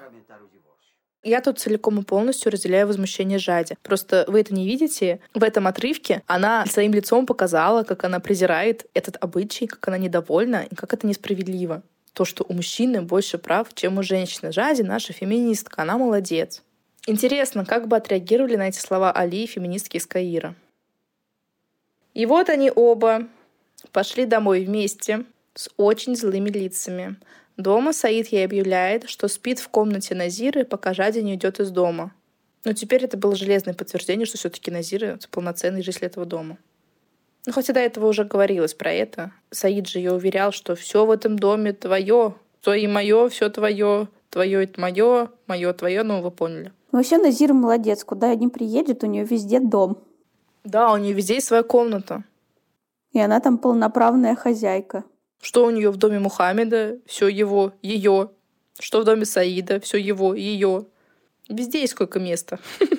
[1.22, 3.76] Я тут целиком и полностью разделяю возмущение Жади.
[3.82, 5.20] Просто вы это не видите.
[5.34, 10.66] В этом отрывке она своим лицом показала, как она презирает этот обычай, как она недовольна
[10.70, 11.82] и как это несправедливо.
[12.14, 14.50] То, что у мужчины больше прав, чем у женщины.
[14.50, 16.62] Жади наша феминистка, она молодец.
[17.06, 20.54] Интересно, как бы отреагировали на эти слова Али, феминистки из Каира.
[22.14, 23.28] И вот они оба,
[23.92, 27.16] Пошли домой вместе с очень злыми лицами.
[27.56, 32.12] Дома Саид ей объявляет, что спит в комнате Назиры, пока Жади не уйдет из дома.
[32.64, 36.58] Но теперь это было железное подтверждение, что все-таки Назира— полноценный житель этого дома.
[37.46, 39.32] Ну, хотя до этого уже говорилось про это.
[39.50, 44.08] Саид же ее уверял, что все в этом доме твое, то и мое, все твое,
[44.28, 46.72] твое это мое, мое твое, ну вы поняли.
[46.92, 49.98] Вообще Назира молодец, куда не приедет, у нее везде дом.
[50.64, 52.24] Да, у нее везде есть своя комната.
[53.12, 55.04] И она там полноправная хозяйка.
[55.40, 56.98] Что у нее в доме Мухаммеда?
[57.06, 58.30] Все его, ее.
[58.78, 59.80] Что в доме Саида?
[59.80, 60.86] Все его, ее.
[61.48, 62.58] Везде есть сколько места.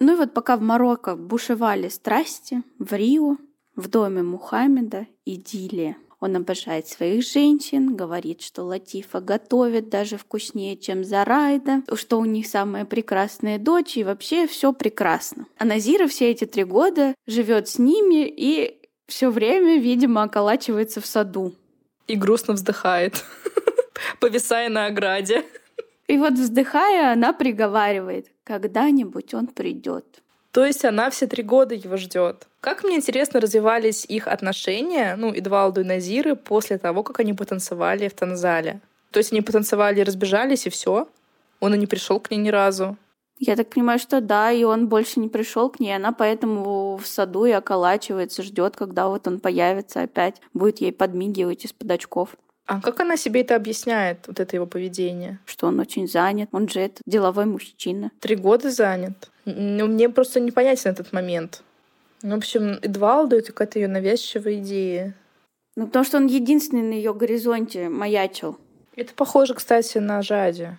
[0.00, 3.36] Ну и вот пока в Марокко бушевали страсти, в Рио,
[3.74, 5.96] в доме Мухаммеда идиллия.
[6.20, 12.48] Он обожает своих женщин, говорит, что Латифа готовит даже вкуснее, чем Зарайда, что у них
[12.48, 15.46] самая прекрасная дочь, и вообще все прекрасно.
[15.58, 18.77] А Назира все эти три года живет с ними и
[19.08, 21.54] все время, видимо, околачивается в саду.
[22.06, 23.24] И грустно вздыхает,
[24.20, 25.44] повисая на ограде.
[26.06, 30.04] И вот вздыхая, она приговаривает, когда-нибудь он придет.
[30.52, 32.46] То есть она все три года его ждет.
[32.60, 38.08] Как мне интересно развивались их отношения, ну, Эдвалду и Назиры, после того, как они потанцевали
[38.08, 38.80] в танзале.
[39.10, 41.08] То есть они потанцевали, разбежались, и все.
[41.60, 42.96] Он и не пришел к ней ни разу.
[43.38, 47.06] Я так понимаю, что да, и он больше не пришел к ней, она поэтому в
[47.06, 52.36] саду и околачивается, ждет, когда вот он появится опять, будет ей подмигивать из-под очков.
[52.66, 55.38] А как она себе это объясняет, вот это его поведение?
[55.46, 58.10] Что он очень занят, он же это деловой мужчина.
[58.20, 59.30] Три года занят.
[59.46, 61.62] Ну, мне просто непонятен этот момент.
[62.22, 65.14] Ну, в общем, Эдвалду это какая-то ее навязчивая идея.
[65.76, 68.58] Ну, потому что он единственный на ее горизонте маячил.
[68.96, 70.76] Это похоже, кстати, на Жади.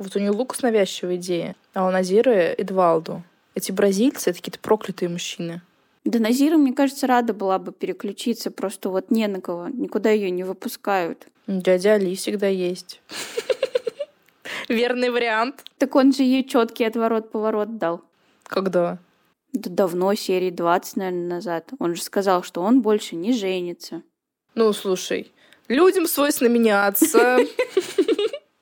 [0.00, 3.22] Вот у нее Лукас навязчивая идея, а у Назира Эдвалду.
[3.54, 5.60] Эти бразильцы— это какие-то проклятые мужчины.
[6.06, 10.30] Да Назира, мне кажется, рада была бы переключиться, просто вот не на кого, никуда ее
[10.30, 11.26] не выпускают.
[11.46, 13.02] Дядя Али всегда есть.
[14.70, 15.64] Верный вариант.
[15.76, 18.00] Так он же ей четкий отворот-поворот дал.
[18.44, 18.98] Когда?
[19.52, 21.68] Да давно, серии 20, наверное, назад.
[21.78, 24.02] Он же сказал, что он больше не женится.
[24.54, 25.30] Ну, слушай,
[25.68, 27.40] людям свойственно меняться.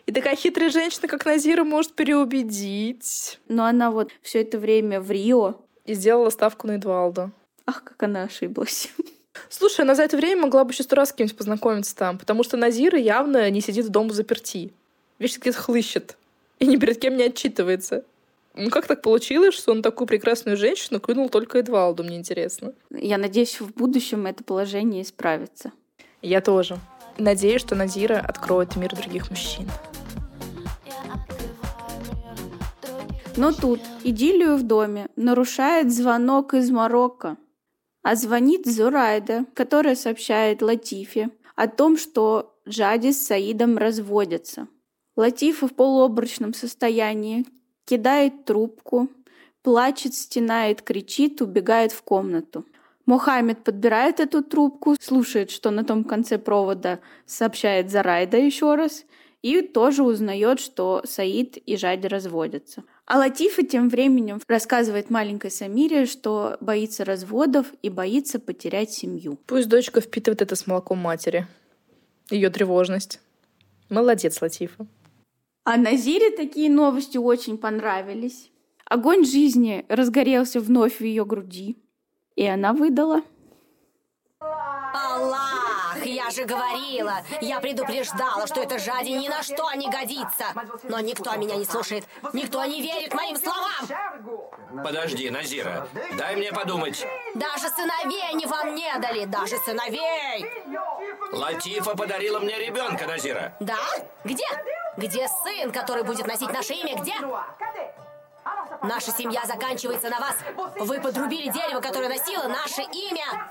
[0.09, 3.39] И такая хитрая женщина, как Назира, может переубедить.
[3.47, 5.57] Но она вот все это время в Рио.
[5.85, 7.31] И сделала ставку на Эдвалда.
[7.67, 8.91] Ах, как она ошиблась.
[9.51, 12.43] Слушай, она за это время могла бы еще сто раз с кем-нибудь познакомиться там, потому
[12.43, 14.73] что Назира явно не сидит в дома заперти.
[15.19, 16.17] Вечно где-то хлыщет.
[16.59, 18.03] И ни перед кем не отчитывается.
[18.55, 22.73] Ну как так получилось, что он такую прекрасную женщину клюнул только Эдвалду, мне интересно.
[22.91, 25.71] Я надеюсь, в будущем это положение исправится.
[26.23, 26.79] Я тоже.
[27.19, 29.69] Надеюсь, что Назира откроет мир других мужчин.
[33.39, 37.37] Но тут идиллию в доме нарушает звонок из Марокко.
[38.03, 44.67] А звонит Зурайда, которая сообщает Латифе о том, что Джади с Саидом разводятся.
[45.15, 47.47] Латифа в полуобрачном состоянии
[47.85, 49.09] кидает трубку,
[49.63, 52.67] плачет, стенает, кричит, убегает в комнату.
[53.07, 59.05] Мухаммед подбирает эту трубку, слушает, что на том конце провода сообщает Зарайда еще раз,
[59.43, 62.83] и тоже узнает, что Саид и Жади разводятся.
[63.11, 69.39] А Латифа тем временем рассказывает маленькой Самире, что боится разводов и боится потерять семью.
[69.47, 71.47] Пусть дочка впитывает это с молоком матери.
[72.29, 73.21] Ее тревожность.
[73.89, 74.87] Молодец, Латифа.
[75.65, 78.51] А Назире такие новости очень понравились.
[78.85, 81.79] Огонь жизни разгорелся вновь в ее груди.
[82.37, 83.23] И она выдала.
[84.39, 85.58] Аллах,
[86.29, 90.45] я же говорила, я предупреждала, что это жади ни на что не годится.
[90.83, 94.83] Но никто меня не слушает, никто не верит моим словам.
[94.85, 95.89] Подожди, Назира,
[96.19, 97.07] дай мне подумать.
[97.35, 100.47] Даже сыновей они вам не дали, даже сыновей.
[101.33, 103.57] Латифа подарила мне ребенка, Назира.
[103.61, 103.79] Да?
[104.25, 104.47] Где?
[104.99, 106.97] Где сын, который будет носить наше имя?
[107.01, 107.15] Где?
[108.83, 110.37] Наша семья заканчивается на вас.
[110.79, 113.51] Вы подрубили дерево, которое носило наше имя.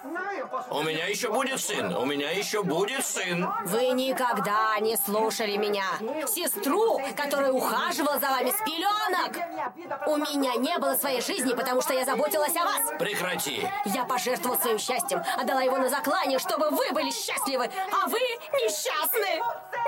[0.69, 1.95] У меня еще будет сын.
[1.95, 3.47] У меня еще будет сын.
[3.65, 5.85] Вы никогда не слушали меня.
[6.27, 10.07] Сестру, которая ухаживала за вами с пеленок.
[10.07, 12.81] У меня не было своей жизни, потому что я заботилась о вас.
[12.99, 13.67] Прекрати.
[13.85, 18.19] Я пожертвовала своим счастьем, отдала его на заклание, чтобы вы были счастливы, а вы
[18.63, 19.41] несчастны.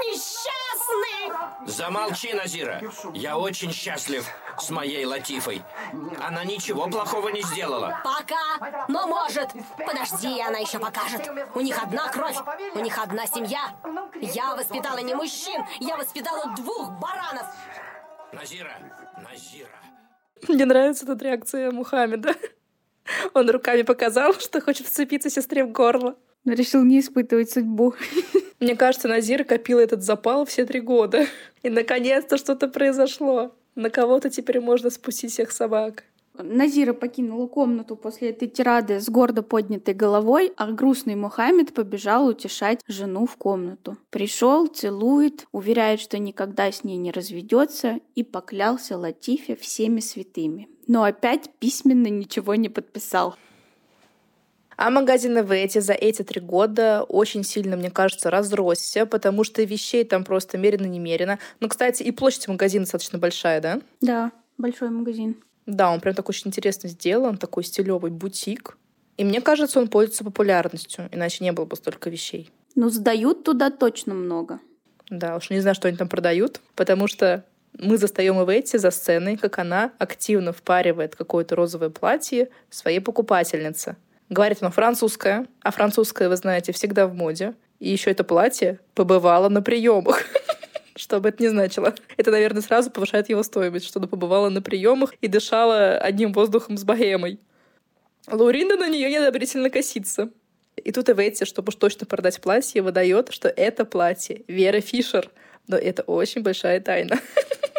[0.07, 1.67] Несчастны.
[1.67, 2.81] Замолчи, Назира.
[3.13, 4.25] Я очень счастлив
[4.59, 5.61] с моей Латифой.
[6.21, 8.01] Она ничего плохого не сделала.
[8.03, 8.85] Пока.
[8.87, 9.49] Но может.
[9.77, 11.29] Подожди, она еще покажет.
[11.55, 12.37] У них одна кровь.
[12.75, 13.75] У них одна семья.
[14.21, 15.61] Я воспитала не мужчин.
[15.79, 17.45] Я воспитала двух баранов.
[18.33, 18.77] Назира,
[19.17, 19.69] Назира.
[20.47, 22.35] Мне нравится тут реакция Мухаммеда.
[23.33, 26.15] Он руками показал, что хочет вцепиться сестре в горло.
[26.45, 27.95] Но решил не испытывать судьбу.
[28.59, 31.25] Мне кажется, Назира копила этот запал все три года.
[31.63, 33.55] И наконец-то что-то произошло.
[33.79, 36.03] На кого-то теперь можно спустить всех собак.
[36.37, 42.81] Назира покинула комнату после этой тирады с гордо поднятой головой, а грустный Мухаммед побежал утешать
[42.89, 43.95] жену в комнату.
[44.09, 50.67] Пришел, целует, уверяет, что никогда с ней не разведется, и поклялся Латифе всеми святыми.
[50.87, 53.37] Но опять письменно ничего не подписал.
[54.81, 60.05] А магазин эти за эти три года очень сильно, мне кажется, разросся, потому что вещей
[60.05, 61.37] там просто мерено-немерено.
[61.59, 63.81] Ну, кстати, и площадь магазина достаточно большая, да?
[63.99, 65.35] Да, большой магазин.
[65.65, 68.77] Да, он прям такой очень интересно сделан, такой стилевый бутик.
[69.17, 72.49] И мне кажется, он пользуется популярностью, иначе не было бы столько вещей.
[72.75, 74.61] Ну, сдают туда точно много.
[75.09, 77.43] Да, уж не знаю, что они там продают, потому что
[77.77, 83.97] мы застаем Иветти за сценой, как она активно впаривает какое-то розовое платье своей покупательнице.
[84.29, 87.55] Говорит оно французское, а французское, вы знаете, всегда в моде.
[87.79, 90.23] И еще это платье побывало на приемах.
[90.95, 91.95] Что бы это ни значило.
[92.17, 96.77] Это, наверное, сразу повышает его стоимость, что она побывала на приемах и дышала одним воздухом
[96.77, 97.39] с богемой.
[98.27, 100.29] Лауринда на нее неодобрительно косится.
[100.75, 105.31] И тут Эветти, чтобы уж точно продать платье, выдает, что это платье Вера Фишер.
[105.67, 107.19] Но это очень большая тайна.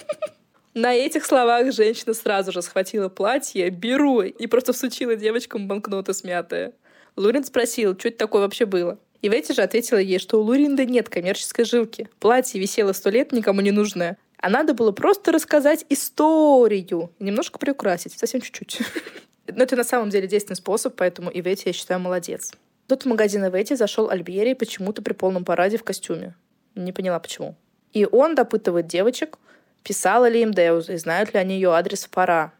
[0.74, 6.74] На этих словах женщина сразу же схватила платье, беру, и просто всучила девочкам банкноты смятые.
[7.16, 8.98] Лурин спросил, что это такое вообще было.
[9.20, 12.08] И Ветти же ответила ей, что у Луринда нет коммерческой жилки.
[12.20, 14.16] Платье висело сто лет, никому не нужное.
[14.38, 17.10] А надо было просто рассказать историю.
[17.18, 18.78] Немножко приукрасить, совсем чуть-чуть.
[19.48, 22.52] Но это на самом деле действенный способ, поэтому и Ветти, я считаю, молодец.
[22.86, 26.36] Тут в магазин Ветти зашел Альбери почему-то при полном параде в костюме.
[26.76, 27.56] Не поняла, почему.
[27.92, 29.38] И он допытывает девочек,
[29.82, 32.52] писала ли им Деуза и знают ли они ее адрес в пора.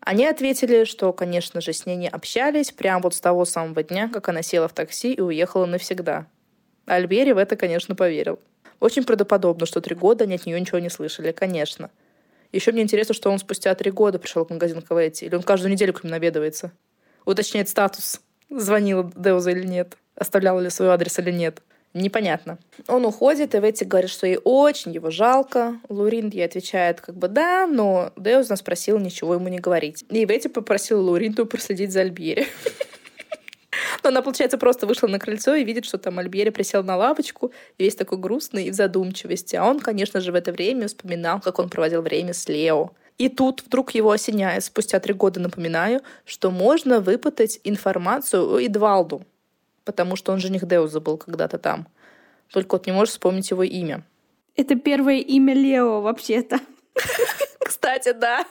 [0.00, 4.08] Они ответили, что, конечно же, с ней не общались прямо вот с того самого дня,
[4.08, 6.26] как она села в такси и уехала навсегда.
[6.86, 8.38] Альбери в это, конечно, поверил.
[8.80, 11.90] Очень правдоподобно, что три года они от нее ничего не слышали, конечно.
[12.52, 15.72] Еще мне интересно, что он спустя три года пришел к магазину Кавайти, или он каждую
[15.72, 16.72] неделю к ним наведывается.
[17.24, 21.60] Уточняет статус, звонила Деуза или нет, оставляла ли свой адрес или нет.
[21.94, 22.58] Непонятно.
[22.86, 25.80] Он уходит, и Ветти говорит, что ей очень его жалко.
[25.88, 30.04] Лурин ей отвечает, как бы да, но Деуз нас просил ничего ему не говорить.
[30.10, 32.46] И Ветти попросила Луринту проследить за Альбери.
[34.02, 37.52] Но она, получается, просто вышла на крыльцо и видит, что там Альбери присел на лавочку,
[37.78, 39.56] весь такой грустный и в задумчивости.
[39.56, 42.92] А он, конечно же, в это время вспоминал, как он проводил время с Лео.
[43.18, 49.24] И тут вдруг его осеняет, спустя три года напоминаю, что можно выпытать информацию о Эдвалду,
[49.88, 51.88] потому что он жених Деуза был когда-то там.
[52.52, 54.04] Только вот не можешь вспомнить его имя.
[54.54, 56.60] Это первое имя Лео, вообще-то.
[57.60, 58.44] Кстати, да.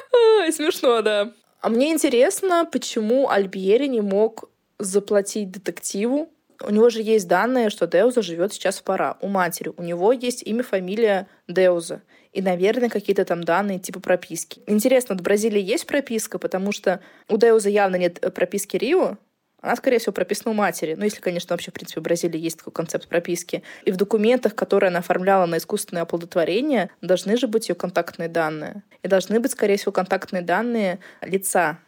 [0.50, 1.30] Смешно, да.
[1.60, 4.48] А мне интересно, почему Альбьери не мог
[4.78, 6.30] заплатить детективу.
[6.66, 9.70] У него же есть данные, что Деуза живет сейчас в пора у матери.
[9.76, 12.00] У него есть имя, фамилия Деуза.
[12.32, 14.62] И, наверное, какие-то там данные типа прописки.
[14.66, 19.18] Интересно, в Бразилии есть прописка, потому что у Деуза явно нет прописки Рио,
[19.60, 20.94] она, скорее всего, прописана у матери.
[20.94, 23.64] Ну, если, конечно, вообще, в принципе, в Бразилии есть такой концепт прописки.
[23.84, 28.82] И в документах, которые она оформляла на искусственное оплодотворение, должны же быть ее контактные данные.
[29.02, 31.78] И должны быть, скорее всего, контактные данные лица,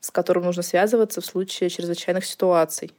[0.00, 2.92] с которым нужно связываться в случае чрезвычайных ситуаций.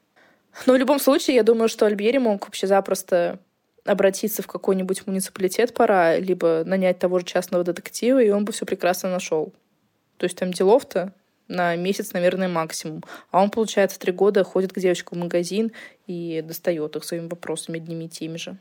[0.66, 3.40] Но в любом случае, я думаю, что Альбери мог вообще запросто
[3.86, 8.66] обратиться в какой-нибудь муниципалитет пора, либо нанять того же частного детектива, и он бы все
[8.66, 9.54] прекрасно нашел.
[10.18, 11.13] То есть там делов-то
[11.48, 13.04] на месяц, наверное, максимум.
[13.32, 15.72] А он, получается, три года ходит к девочкам в магазин
[16.06, 18.58] и достает их своими вопросами одними и теми же.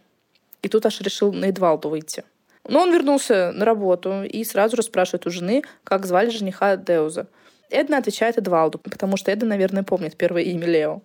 [0.63, 2.25] И тут аж решил на Эдвалду выйти.
[2.69, 7.29] Но он вернулся на работу и сразу же спрашивает у жены, как звали жениха Деуза.
[7.71, 11.03] Эдна отвечает Эдвалду, потому что Эдна, наверное, помнит первое имя Лео.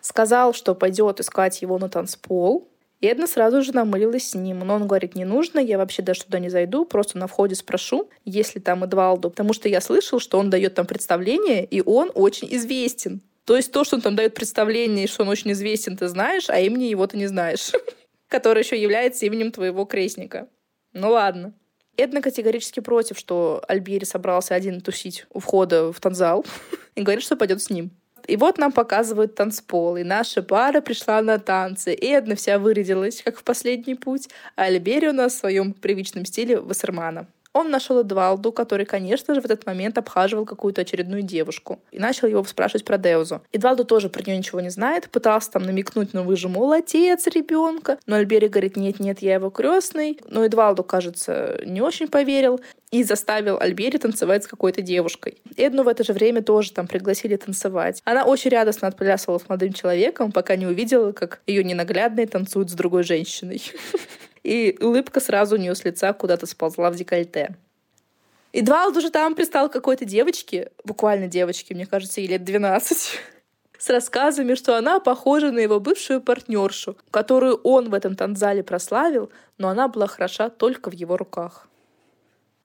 [0.00, 2.68] Сказал, что пойдет искать его на танцпол,
[3.04, 4.60] и Эдна сразу же намылилась с ним.
[4.60, 8.08] Но он говорит, не нужно, я вообще даже туда не зайду, просто на входе спрошу,
[8.24, 9.28] есть ли там Эдвалду.
[9.28, 13.20] Потому что я слышал, что он дает там представление, и он очень известен.
[13.44, 16.48] То есть то, что он там дает представление, и что он очень известен, ты знаешь,
[16.48, 17.72] а имени его ты не знаешь.
[18.28, 20.48] Который еще является именем твоего крестника.
[20.94, 21.52] Ну ладно.
[21.98, 26.46] Эдна категорически против, что Альбери собрался один тусить у входа в танзал
[26.94, 27.90] и говорит, что пойдет с ним.
[28.26, 31.94] И вот нам показывают танцпол, и наша пара пришла на танцы.
[31.94, 36.24] И одна вся вырядилась, как в последний путь, а Альбери у нас в своем привычном
[36.24, 37.26] стиле Вассермана.
[37.54, 41.78] Он нашел Эдвалду, который, конечно же, в этот момент обхаживал какую-то очередную девушку.
[41.92, 43.42] И начал его спрашивать про Деузу.
[43.52, 45.08] Эдвалду тоже про нее ничего не знает.
[45.08, 47.96] Пытался там намекнуть, ну вы же молодец ребенка.
[48.06, 50.18] Но Альбери говорит, нет-нет, я его крестный.
[50.28, 55.38] Но Эдвалду, кажется, не очень поверил и заставил Альбери танцевать с какой-то девушкой.
[55.56, 58.00] Эдну в это же время тоже там пригласили танцевать.
[58.04, 62.74] Она очень радостно отплясывала с молодым человеком, пока не увидела, как ее ненаглядные танцуют с
[62.74, 63.62] другой женщиной.
[64.44, 67.56] и улыбка сразу у нее с лица куда-то сползла в декольте.
[68.52, 73.18] И Двалд уже там пристал какой-то девочке, буквально девочке, мне кажется, ей лет 12,
[73.78, 79.32] с рассказами, что она похожа на его бывшую партнершу, которую он в этом танзале прославил,
[79.58, 81.68] но она была хороша только в его руках.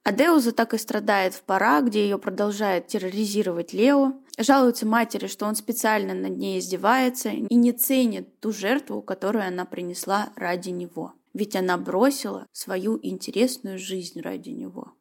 [0.04, 5.56] Адеуза так и страдает в пора, где ее продолжает терроризировать Лео, жалуется матери, что он
[5.56, 11.14] специально над ней издевается и не ценит ту жертву, которую она принесла ради него.
[11.34, 14.94] Ведь она бросила свою интересную жизнь ради него.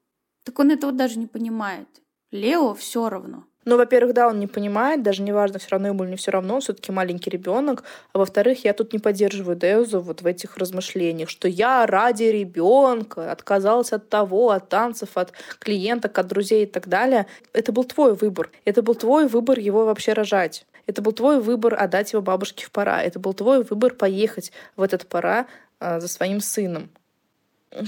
[0.45, 1.89] Так он этого даже не понимает.
[2.31, 3.45] Лео все равно.
[3.65, 6.55] Ну, во-первых, да, он не понимает, даже неважно, все равно ему или не все равно,
[6.55, 7.85] он все-таки маленький ребенок.
[8.15, 13.31] А во-вторых, я тут не поддерживаю Деузу вот в этих размышлениях, что я ради ребенка
[13.31, 17.27] отказался от того, от танцев, от клиенток, от друзей и так далее.
[17.53, 18.51] Это был твой выбор.
[18.65, 20.65] Это был твой выбор его вообще рожать.
[20.87, 23.03] Это был твой выбор отдать его бабушке в пора.
[23.03, 25.47] Это был твой выбор поехать в этот пора
[25.81, 26.91] за своим сыном.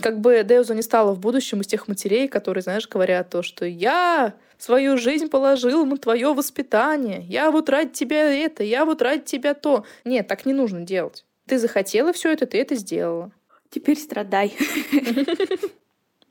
[0.03, 3.65] Как бы Деуза не стала в будущем из тех матерей, которые, знаешь, говорят то, что
[3.65, 9.23] я свою жизнь положил на твое воспитание, я вот ради тебя это, я вот ради
[9.23, 9.85] тебя то.
[10.05, 11.25] Нет, так не нужно делать.
[11.47, 13.33] Ты захотела все это, ты это сделала.
[13.71, 14.55] Теперь страдай.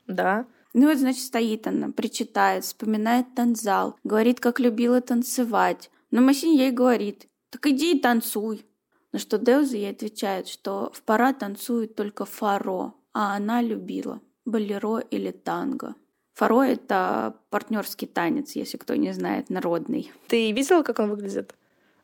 [0.06, 0.46] Да.
[0.72, 5.90] Ну вот, значит, стоит она, причитает, вспоминает танзал, говорит, как любила танцевать.
[6.12, 8.64] Но Масин ей говорит, так иди и танцуй.
[9.12, 14.98] На что Деуза ей отвечает, что в пора танцует только фаро, а она любила болеро
[14.98, 15.94] или танго.
[16.34, 20.12] Фаро— это партнерский танец, если кто не знает, народный.
[20.28, 21.54] Ты видела, как он выглядит?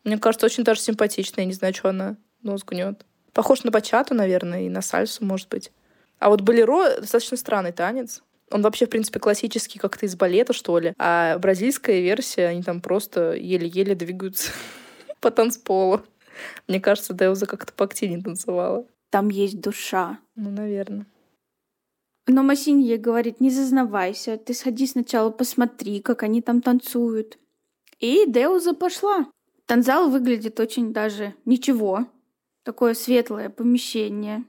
[0.04, 1.44] Мне кажется, очень даже симпатичный.
[1.44, 3.04] Я не знаю, что она нос гнет.
[3.32, 5.72] Похож на бачату, наверное, и на сальсу, может быть.
[6.18, 8.22] А вот болеро— достаточно странный танец.
[8.50, 10.94] Он вообще, в принципе, классический, как-то из балета, что ли.
[10.98, 14.52] А бразильская версия, они там просто еле-еле двигаются
[15.20, 16.02] по танцполу.
[16.68, 18.86] Мне кажется, Деуза как-то поактивнее танцевала.
[19.10, 20.18] Там есть душа.
[20.34, 21.06] Ну, наверное.
[22.26, 27.38] Но Масинье говорит, не зазнавайся, ты сходи сначала посмотри, как они там танцуют.
[28.00, 29.26] И Деуза пошла.
[29.66, 32.06] Танзал выглядит очень даже ничего.
[32.64, 34.44] Такое светлое помещение,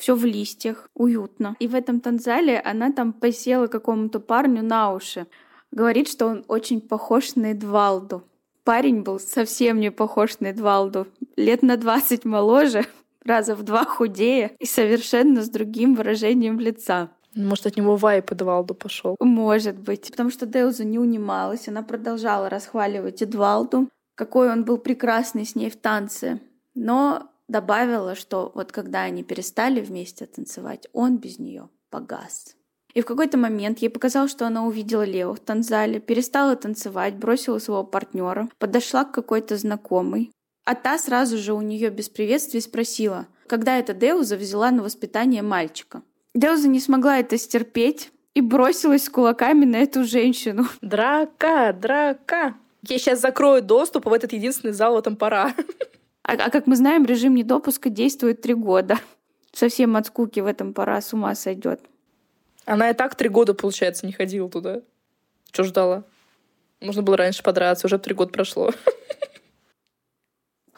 [0.00, 1.56] все в листьях, уютно.
[1.58, 5.26] И в этом танзале она там посела какому-то парню на уши.
[5.72, 8.24] Говорит, что он очень похож на Эдвалду.
[8.64, 11.06] Парень был совсем не похож на Эдвалду.
[11.36, 12.86] Лет на 20 моложе,
[13.24, 17.10] раза в два худее и совершенно с другим выражением лица.
[17.34, 19.16] Может, от него вайп Эдвалду пошел.
[19.20, 20.10] Может быть.
[20.10, 21.68] Потому что Деуза не унималась.
[21.68, 26.40] Она продолжала расхваливать Эдвалду, какой он был прекрасный с ней в танце.
[26.74, 32.56] Но добавила, что вот когда они перестали вместе танцевать, он без нее погас.
[32.94, 37.58] И в какой-то момент ей показалось, что она увидела Лео в танзале, перестала танцевать, бросила
[37.58, 40.30] своего партнера, подошла к какой-то знакомой.
[40.64, 45.42] А та сразу же у нее без приветствия спросила, когда эта Деуза взяла на воспитание
[45.42, 46.02] мальчика.
[46.34, 50.66] Деуза не смогла это стерпеть и бросилась с кулаками на эту женщину.
[50.80, 52.54] Драка, драка.
[52.82, 55.54] Я сейчас закрою доступ в этот единственный зал в этом пора.
[56.22, 58.98] А, а как мы знаем, режим недопуска действует три года.
[59.52, 61.80] Совсем от скуки в этом пора с ума сойдет.
[62.70, 64.82] Она и так три года, получается, не ходила туда.
[65.50, 66.04] Что ждала?
[66.78, 68.70] Можно было раньше подраться, уже три года прошло.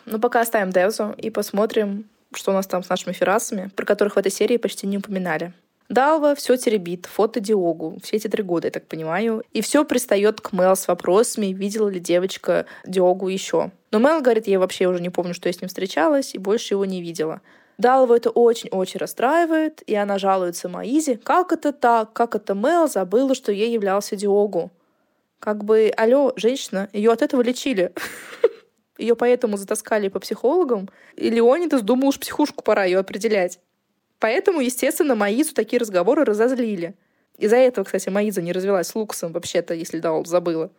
[0.05, 4.16] Ну, пока оставим Девзу и посмотрим, что у нас там с нашими ферасами, про которых
[4.16, 5.53] в этой серии почти не упоминали.
[5.88, 9.45] Далва все теребит, фото Диогу, все эти три года, я так понимаю.
[9.53, 13.70] И все пристает к Мел с вопросами, видела ли девочка Диогу еще.
[13.93, 16.74] Но Мел говорит, я вообще уже не помню, что я с ним встречалась, и больше
[16.74, 17.40] его не видела.
[17.79, 23.35] Далву это очень-очень расстраивает, и она жалуется Маизе, как это так, как это Мел забыла,
[23.35, 24.70] что ей являлся Диогу.
[25.39, 27.93] Как бы, алло, женщина, ее от этого лечили.
[28.99, 33.59] Ее поэтому затаскали по психологам, и Леонидас думал, уж психушку пора ее определять.
[34.20, 36.95] Поэтому, естественно, Маизу такие разговоры разозлили.
[37.39, 40.70] Из-за этого, кстати, Маиза не развелась с Лукасом, вообще-то, если Даул забыла.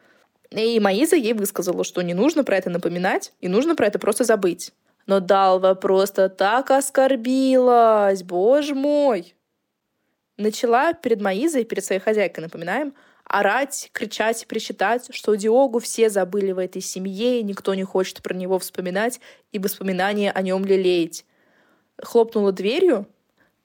[0.52, 4.24] И Маиза ей высказала, что не нужно про это напоминать, и нужно про это просто
[4.24, 4.72] забыть.
[5.06, 9.36] Но Далва просто так оскорбилась, боже мой!
[10.38, 12.93] Начала перед Маизой, перед своей хозяйкой, напоминаем,
[13.26, 18.34] орать, кричать, причитать, что Диогу все забыли в этой семье, и никто не хочет про
[18.34, 19.20] него вспоминать
[19.51, 21.26] и воспоминания о нем лелеять.
[22.01, 23.08] Хлопнула дверью,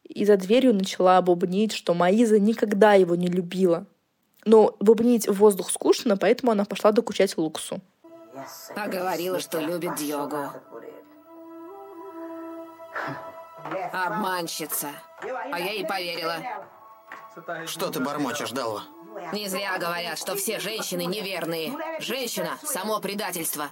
[0.05, 3.87] и за дверью начала бубнить, что Маиза никогда его не любила.
[4.45, 7.81] Но бубнить в воздух скучно, поэтому она пошла докучать Луксу.
[8.77, 10.53] А говорила, что любит Диогу.
[13.93, 14.89] Обманщица.
[15.21, 16.37] А я ей поверила.
[17.67, 18.83] Что ты бормочешь, Далва?
[19.33, 21.73] Не зря говорят, что все женщины неверные.
[22.01, 23.71] Женщина— само предательство.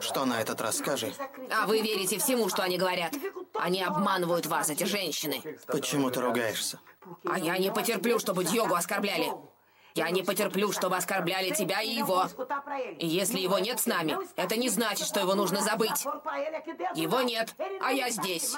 [0.00, 1.12] Что на этот раз скажи?
[1.50, 3.12] А вы верите всему, что они говорят.
[3.54, 5.42] Они обманывают вас, эти женщины.
[5.68, 6.80] Почему ты ругаешься?
[7.24, 9.30] А я не потерплю, чтобы Дьогу оскорбляли.
[9.94, 12.26] Я не потерплю, чтобы оскорбляли тебя и его.
[12.98, 16.04] И если его нет с нами, это не значит, что его нужно забыть.
[16.96, 18.56] Его нет, а я здесь.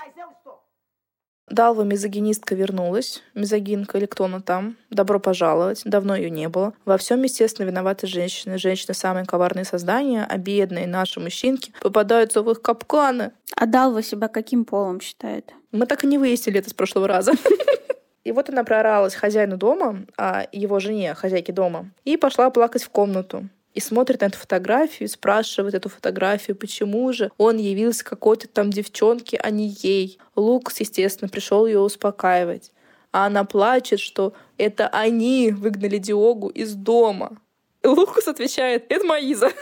[1.48, 3.22] Далва мизогинистка вернулась.
[3.34, 4.76] Мизогинка или кто она там.
[4.90, 5.82] Добро пожаловать.
[5.84, 6.72] Давно ее не было.
[6.84, 8.58] Во всем, естественно, виноваты женщины.
[8.58, 13.32] Женщины самые коварные создания, а бедные наши мужчинки попадаются в их капканы.
[13.54, 15.52] А Далва себя каким полом считает?
[15.70, 17.32] Мы так и не выяснили это с прошлого раза.
[18.26, 22.90] И вот она прооралась хозяину дома, а его жене, хозяйке дома, и пошла плакать в
[22.90, 28.70] комнату и смотрит на эту фотографию, спрашивает эту фотографию, почему же он явился какой-то там
[28.70, 30.18] девчонке, а не ей.
[30.34, 32.72] Лукас, естественно, пришел ее успокаивать.
[33.12, 37.40] А она плачет, что это они выгнали Диогу из дома.
[37.84, 39.52] И Лукас отвечает, это Маиза.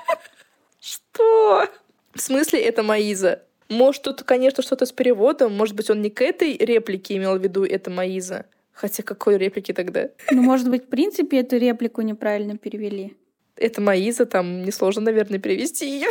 [0.80, 1.68] Что?
[2.14, 3.42] В смысле это Маиза?
[3.72, 5.54] Может, тут, конечно, что-то с переводом.
[5.54, 8.46] Может быть, он не к этой реплике имел в виду это Маиза.
[8.72, 10.08] Хотя какой реплики тогда?
[10.30, 13.14] Ну, может быть, в принципе, эту реплику неправильно перевели
[13.62, 16.08] это Маиза, там несложно, наверное, перевести ее.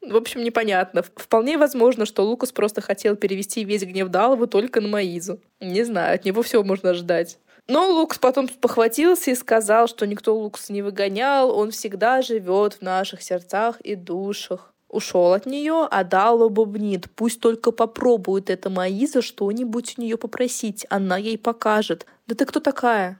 [0.00, 1.02] В общем, непонятно.
[1.14, 5.40] Вполне возможно, что Лукас просто хотел перевести весь гнев Далову только на Маизу.
[5.60, 7.38] Не знаю, от него все можно ждать.
[7.68, 12.82] Но Лукас потом похватился и сказал, что никто Лукаса не выгонял, он всегда живет в
[12.82, 14.71] наших сердцах и душах.
[14.92, 17.10] Ушел от нее, а Дала бубнит.
[17.16, 22.04] Пусть только попробует эта Маиза что-нибудь у нее попросить, она ей покажет.
[22.26, 23.18] Да ты кто такая?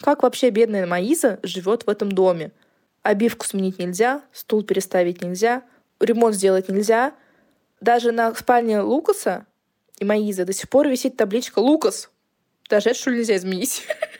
[0.00, 2.50] Как вообще бедная Маиза живет в этом доме?
[3.04, 5.62] Обивку сменить нельзя, стул переставить нельзя,
[6.00, 7.14] ремонт сделать нельзя.
[7.80, 9.46] Даже на спальне Лукаса
[10.00, 12.10] и Маизы до сих пор висит табличка «Лукас».
[12.68, 13.86] Даже это, что нельзя изменить?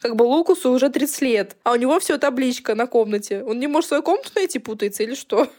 [0.00, 3.42] Как бы Лукасу уже 30 лет, а у него все табличка на комнате.
[3.44, 5.50] Он не может свою комнату найти, путается или что?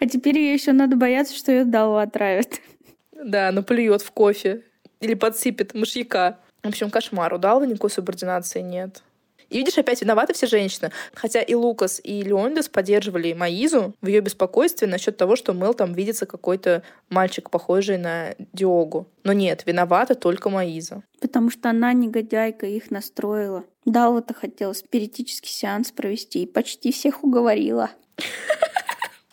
[0.00, 2.60] А теперь ей еще надо бояться, что ее Далу отравят.
[3.12, 4.62] Да, наплюет в кофе.
[5.00, 6.38] Или подсыпет мышьяка.
[6.62, 7.34] В общем, кошмар.
[7.34, 9.02] У Далвы никакой субординации нет.
[9.50, 10.90] И видишь, опять виноваты все женщины.
[11.14, 15.92] Хотя и Лукас, и Леондес поддерживали Маизу в ее беспокойстве насчет того, что Мэл там
[15.92, 19.08] видится какой-то мальчик, похожий на Диогу.
[19.24, 21.02] Но нет, виновата только Маиза.
[21.20, 23.64] Потому что она, негодяйка, их настроила.
[23.84, 27.90] Далва-то хотела спиритический сеанс провести и почти всех уговорила.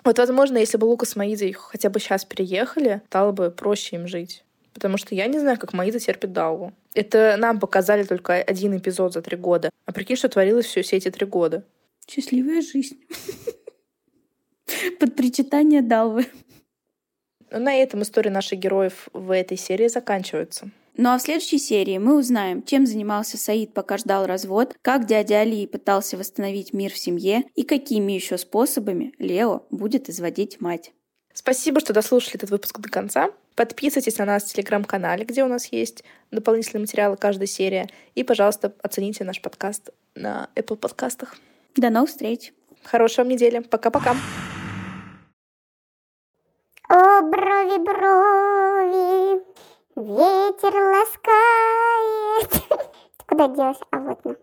[0.06, 4.08] Вот, возможно, если бы Лукас с Маизой хотя бы сейчас переехали, стало бы проще им
[4.08, 4.45] жить.
[4.76, 6.74] Потому что я не знаю, как Маиза терпит Далву.
[6.94, 9.70] Это нам показали только один эпизод за три года.
[9.86, 11.64] А прикинь, что творилось все, все эти три года.
[12.08, 13.00] Счастливая жизнь.
[15.00, 16.28] Под причитание Далвы.
[17.52, 20.70] Но на этом история наших героев в этой серии заканчивается.
[20.98, 25.40] Ну а в следующей серии мы узнаем, чем занимался Саид, пока ждал развод, как дядя
[25.40, 30.92] Али пытался восстановить мир в семье и какими еще способами Лео будет изводить мать.
[31.34, 33.30] Спасибо, что дослушали этот выпуск до конца.
[33.56, 37.88] Подписывайтесь на нас в телеграм-канале, где у нас есть дополнительные материалы каждой серии.
[38.14, 41.36] И, пожалуйста, оцените наш подкаст на Apple подкастах.
[41.76, 42.54] До новых встреч.
[42.84, 43.60] Хорошей вам недели.
[43.60, 44.16] Пока-пока.
[46.90, 49.42] О, брови, брови,
[49.96, 52.52] ветер ласкает.
[53.18, 53.80] Ты куда делась?
[53.92, 54.36] А вот на.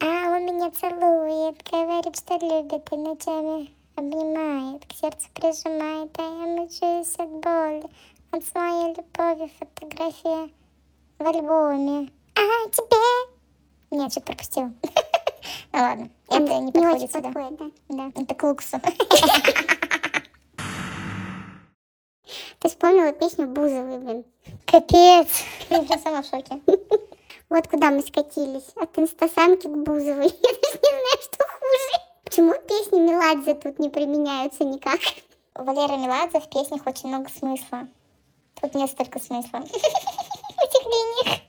[0.00, 6.46] А он меня целует, говорит, что любит и ночами обнимает, к сердцу прижимает, а я
[6.46, 7.84] мучаюсь от боли.
[8.32, 10.50] Он с моей любовью фотография
[11.18, 12.10] в альбоме.
[12.34, 13.34] А тебе?
[13.90, 14.72] Нет, что-то пропустила.
[15.72, 17.32] Ну ладно, это не подходит сюда.
[17.88, 18.80] Да, это к Луксу.
[22.58, 24.24] Ты вспомнила песню Бузовой, блин.
[24.64, 25.44] Капец.
[25.68, 26.60] Я уже сама в шоке.
[27.50, 28.72] Вот куда мы скатились.
[28.76, 30.26] От инстасамки к Бузовой.
[30.26, 31.43] Я даже не знаю, что.
[32.34, 34.98] Почему песни Меладзе тут не применяются никак?
[35.54, 37.86] У Валеры Меладзе в песнях очень много смысла.
[38.60, 39.60] Тут несколько смысла.
[39.60, 41.43] в Этих линиях.